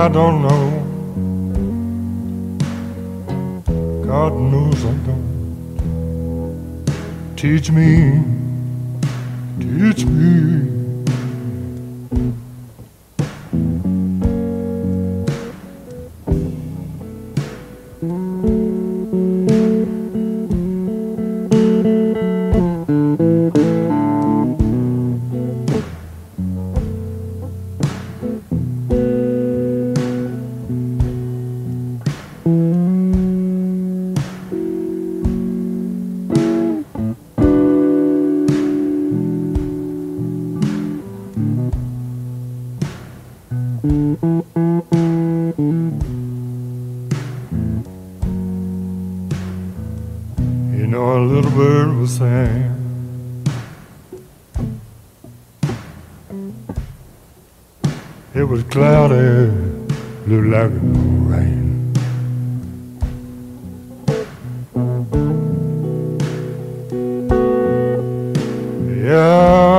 I 0.00 0.08
don't 0.08 0.40
know. 0.40 0.70
God 4.06 4.32
knows 4.32 4.82
I 4.82 4.92
don't. 5.04 5.26
Teach 7.36 7.70
me, 7.70 8.24
teach 9.58 10.06
me. 10.06 10.69
know 50.90 51.18
a 51.18 51.24
little 51.24 51.52
bird 51.52 51.96
will 51.96 52.06
sing. 52.08 52.76
It 58.34 58.42
was 58.42 58.64
cloudy, 58.64 59.52
looked 60.26 60.48
like 60.48 60.72
it 60.72 60.82
would 60.82 61.30
rain. 61.30 61.94
Yeah. 69.04 69.69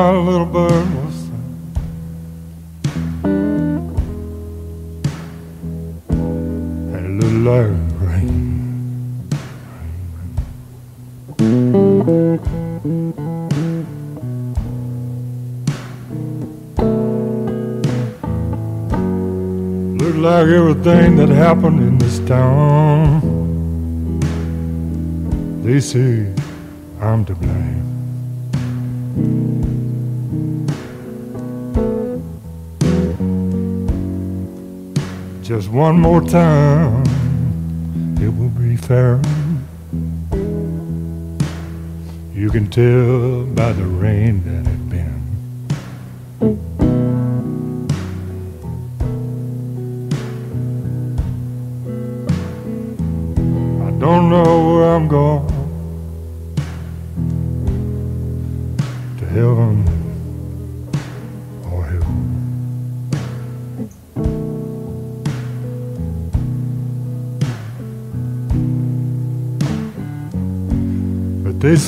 everything 20.83 21.15
that 21.15 21.29
happened 21.29 21.79
in 21.79 21.95
this 21.99 22.17
town. 22.27 23.21
They 25.63 25.79
say 25.79 26.33
I'm 26.99 27.23
to 27.25 27.35
blame. 27.35 27.87
Just 35.43 35.69
one 35.69 35.99
more 35.99 36.21
time, 36.21 37.03
it 38.19 38.29
will 38.29 38.49
be 38.49 38.75
fair. 38.75 39.21
You 42.33 42.49
can 42.49 42.67
tell 42.71 43.45
by 43.53 43.71
the 43.73 43.85
rain 43.85 44.43
that 44.45 44.70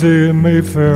But 0.04 0.10
they 0.10 0.16
say 0.16 0.30
it 0.30 0.34
may 0.34 0.62
fair. 0.62 0.96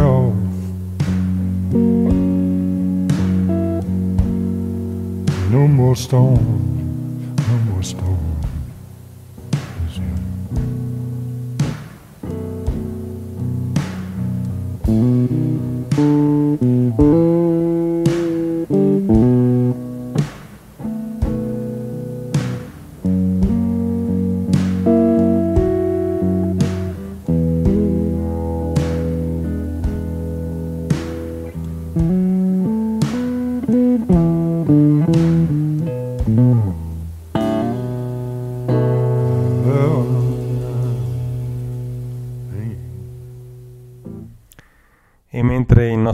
No 5.50 5.68
more 5.68 5.96
storm, 5.96 6.57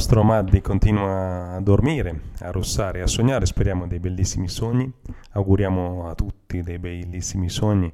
nostro 0.04 0.24
Maddi 0.24 0.60
continua 0.60 1.54
a 1.54 1.62
dormire, 1.62 2.20
a 2.40 2.52
russare, 2.52 3.02
a 3.02 3.08
sognare, 3.08 3.46
speriamo 3.46 3.88
dei 3.88 4.00
bellissimi 4.00 4.50
sogni, 4.50 4.92
auguriamo 5.32 6.10
a 6.10 6.14
tutti 6.14 6.62
dei 6.62 6.78
bellissimi 6.78 7.48
sogni, 7.48 7.86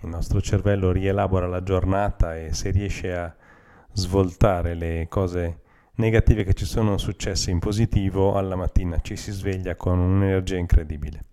il 0.00 0.08
nostro 0.08 0.40
cervello 0.40 0.90
rielabora 0.90 1.46
la 1.46 1.62
giornata 1.62 2.36
e 2.36 2.52
se 2.52 2.70
riesce 2.70 3.14
a 3.14 3.32
svoltare 3.92 4.74
le 4.74 5.06
cose 5.08 5.60
negative 5.94 6.42
che 6.42 6.52
ci 6.52 6.64
sono 6.64 6.98
successe 6.98 7.52
in 7.52 7.60
positivo, 7.60 8.34
alla 8.34 8.56
mattina 8.56 8.98
ci 9.00 9.14
si 9.14 9.30
sveglia 9.30 9.76
con 9.76 10.00
un'energia 10.00 10.56
incredibile. 10.56 11.26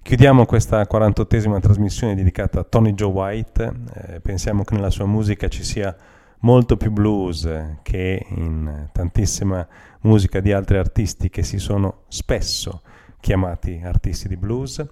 Chiudiamo 0.00 0.46
questa 0.46 0.80
48esima 0.90 1.60
trasmissione 1.60 2.14
dedicata 2.14 2.60
a 2.60 2.64
Tony 2.64 2.94
Joe 2.94 3.12
White, 3.12 3.72
eh, 3.96 4.20
pensiamo 4.20 4.64
che 4.64 4.74
nella 4.74 4.88
sua 4.88 5.04
musica 5.04 5.48
ci 5.48 5.62
sia 5.62 5.94
molto 6.42 6.76
più 6.76 6.90
blues 6.90 7.48
che 7.82 8.26
in 8.28 8.88
tantissima 8.92 9.66
musica 10.02 10.40
di 10.40 10.52
altri 10.52 10.78
artisti 10.78 11.28
che 11.28 11.42
si 11.42 11.58
sono 11.58 12.02
spesso 12.08 12.82
chiamati 13.20 13.80
artisti 13.82 14.28
di 14.28 14.36
blues. 14.36 14.84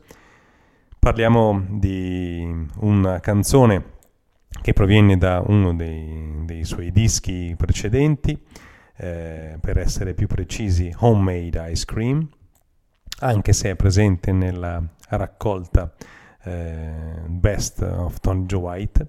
Parliamo 0.98 1.64
di 1.68 2.66
una 2.80 3.20
canzone 3.20 3.98
che 4.62 4.72
proviene 4.72 5.16
da 5.16 5.42
uno 5.44 5.74
dei, 5.74 6.42
dei 6.44 6.64
suoi 6.64 6.92
dischi 6.92 7.54
precedenti, 7.56 8.38
eh, 8.96 9.56
per 9.60 9.78
essere 9.78 10.14
più 10.14 10.26
precisi 10.26 10.94
Homemade 10.98 11.70
Ice 11.70 11.84
Cream, 11.86 12.28
anche 13.20 13.52
se 13.52 13.70
è 13.70 13.76
presente 13.76 14.32
nella 14.32 14.82
raccolta 15.08 15.92
eh, 16.42 17.22
Best 17.26 17.80
of 17.82 18.20
Tony 18.20 18.44
Joe 18.44 18.60
White. 18.60 19.06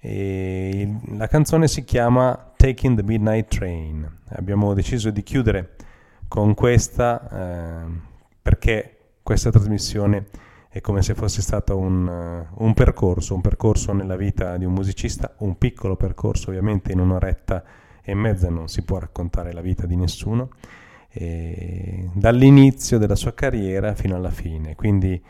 E 0.00 0.96
la 1.16 1.26
canzone 1.26 1.68
si 1.68 1.84
chiama 1.84 2.52
Taking 2.56 2.96
the 2.96 3.02
Midnight 3.02 3.48
Train. 3.48 4.08
Abbiamo 4.30 4.74
deciso 4.74 5.10
di 5.10 5.22
chiudere 5.22 5.76
con 6.28 6.54
questa 6.54 7.28
eh, 7.30 7.90
perché 8.40 8.98
questa 9.22 9.50
trasmissione 9.50 10.26
è 10.70 10.80
come 10.80 11.02
se 11.02 11.14
fosse 11.14 11.42
stato 11.42 11.76
un, 11.76 12.06
uh, 12.06 12.64
un, 12.64 12.74
percorso, 12.74 13.34
un 13.34 13.40
percorso 13.40 13.92
nella 13.92 14.16
vita 14.16 14.56
di 14.56 14.64
un 14.64 14.72
musicista, 14.72 15.34
un 15.38 15.56
piccolo 15.56 15.96
percorso 15.96 16.50
ovviamente 16.50 16.92
in 16.92 17.00
un'oretta 17.00 17.64
e 18.02 18.14
mezza 18.14 18.48
non 18.48 18.68
si 18.68 18.82
può 18.82 18.98
raccontare 18.98 19.52
la 19.52 19.60
vita 19.60 19.86
di 19.86 19.96
nessuno, 19.96 20.50
e 21.10 22.08
dall'inizio 22.12 22.98
della 22.98 23.16
sua 23.16 23.34
carriera 23.34 23.94
fino 23.94 24.14
alla 24.14 24.30
fine. 24.30 24.74
Quindi 24.76 25.20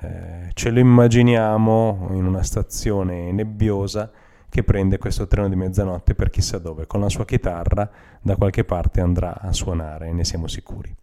eh, 0.00 0.50
ce 0.54 0.70
lo 0.70 0.78
immaginiamo 0.78 2.08
in 2.12 2.24
una 2.24 2.42
stazione 2.42 3.30
nebbiosa 3.32 4.10
che 4.48 4.62
prende 4.62 4.98
questo 4.98 5.26
treno 5.26 5.48
di 5.48 5.56
mezzanotte 5.56 6.14
per 6.14 6.30
chissà 6.30 6.58
dove, 6.58 6.86
con 6.86 7.00
la 7.00 7.08
sua 7.08 7.24
chitarra 7.24 7.88
da 8.20 8.36
qualche 8.36 8.64
parte 8.64 9.00
andrà 9.00 9.40
a 9.40 9.52
suonare, 9.52 10.12
ne 10.12 10.24
siamo 10.24 10.46
sicuri. 10.46 10.94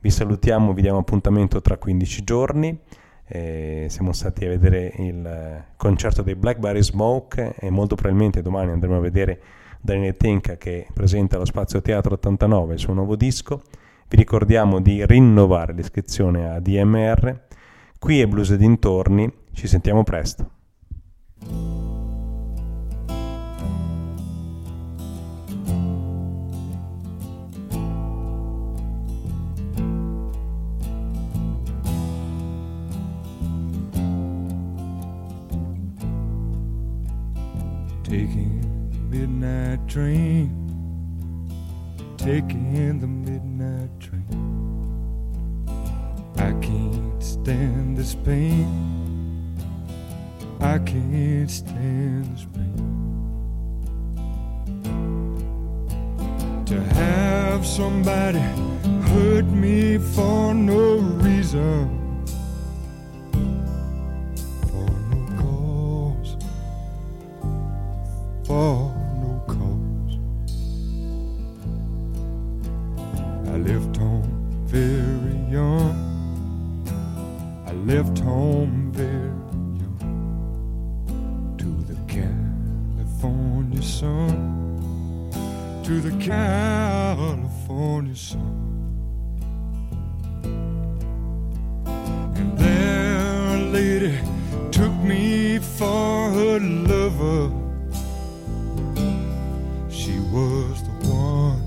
Vi 0.00 0.10
salutiamo, 0.10 0.72
vi 0.72 0.82
diamo 0.82 0.98
appuntamento 0.98 1.60
tra 1.60 1.76
15 1.76 2.24
giorni. 2.24 2.78
Eh, 3.26 3.86
siamo 3.88 4.12
stati 4.12 4.44
a 4.44 4.48
vedere 4.48 4.92
il 4.96 5.64
concerto 5.76 6.22
dei 6.22 6.34
Blackberry 6.34 6.82
Smoke 6.82 7.54
e 7.58 7.70
molto 7.70 7.94
probabilmente 7.94 8.42
domani 8.42 8.72
andremo 8.72 8.96
a 8.96 9.00
vedere 9.00 9.40
Daniele 9.80 10.16
Tenka 10.16 10.56
che 10.56 10.86
presenta 10.92 11.38
lo 11.38 11.44
Spazio 11.44 11.80
Teatro 11.80 12.14
89 12.14 12.72
il 12.72 12.80
suo 12.80 12.92
nuovo 12.92 13.14
disco. 13.14 13.62
Vi 14.08 14.16
ricordiamo 14.16 14.80
di 14.80 15.04
rinnovare 15.06 15.72
l'iscrizione 15.74 16.50
a 16.50 16.58
DMR. 16.58 17.48
Qui 18.00 18.18
è 18.18 18.26
Blues 18.26 18.50
e 18.50 18.56
dintorni, 18.56 19.30
ci 19.52 19.66
sentiamo 19.68 20.02
presto. 20.04 20.50
Taking 38.02 38.64
midnight 39.10 39.84
train, 39.86 40.50
taking 42.16 42.98
the 42.98 43.06
midnight 43.06 43.90
train. 43.98 44.24
I 46.38 46.52
can't 46.60 46.89
stand 47.50 47.96
this 47.96 48.14
pain. 48.14 48.68
I 50.60 50.78
can't 50.78 51.50
stand 51.50 52.24
this 52.32 52.46
pain. 52.54 52.86
To 56.66 56.80
have 56.94 57.66
somebody 57.66 58.38
hurt 59.10 59.46
me 59.46 59.98
for 59.98 60.54
no 60.54 60.98
reason. 61.26 62.24
For 64.70 64.90
no 65.10 65.18
cause. 65.42 66.36
For 68.46 68.89
left 78.02 78.20
home 78.20 78.90
very 78.92 79.28
young 79.78 81.54
to 81.58 81.70
the 81.92 81.98
California 82.08 83.82
sun. 83.82 85.30
To 85.84 86.00
the 86.00 86.12
California 86.24 88.16
sun. 88.16 88.56
And 92.36 92.56
there 92.56 93.56
a 93.56 93.58
lady 93.70 94.18
took 94.72 94.94
me 95.12 95.58
for 95.58 96.30
her 96.30 96.58
lover. 96.58 97.50
She 99.90 100.18
was 100.32 100.82
the 100.88 100.94
one. 101.10 101.62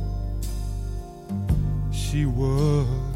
She 1.91 2.25
was 2.25 3.12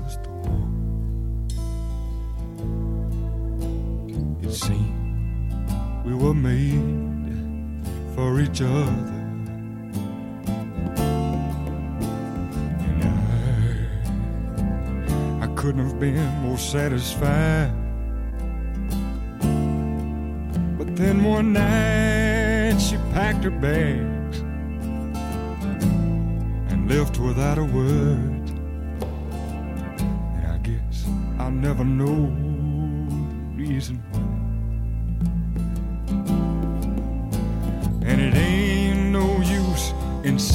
were 6.17 6.33
made 6.33 7.85
for 8.15 8.39
each 8.39 8.61
other. 8.61 9.13
And 12.87 13.03
I, 15.41 15.45
I 15.45 15.47
couldn't 15.55 15.85
have 15.85 15.99
been 15.99 16.27
more 16.41 16.57
satisfied. 16.57 17.71
But 20.77 20.95
then 20.95 21.23
one 21.23 21.53
night 21.53 22.79
she 22.79 22.97
packed 23.13 23.43
her 23.43 23.51
bags 23.51 24.39
and 26.71 26.89
left 26.89 27.19
without 27.19 27.59
a 27.59 27.63
word. 27.63 28.49
And 30.35 30.47
I 30.47 30.57
guess 30.63 31.05
I'll 31.37 31.51
never 31.51 31.85
know. 31.85 32.46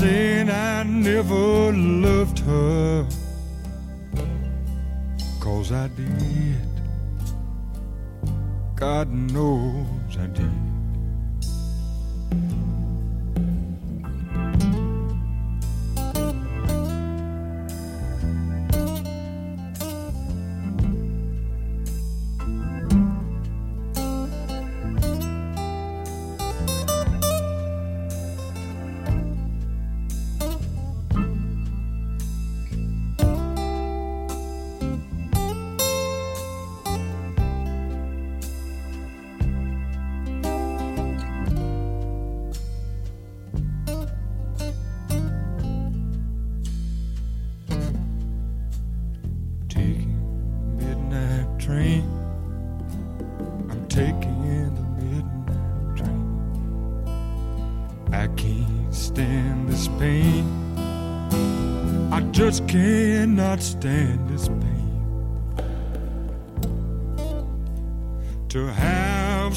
saying 0.02 0.50
I 0.50 0.82
never 0.82 1.72
loved 1.72 2.40
her. 2.40 3.06
Cause 5.38 5.70
I 5.70 5.86
did. 5.96 6.70
God 8.74 9.12
knows. 9.12 9.71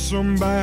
somebody 0.06 0.55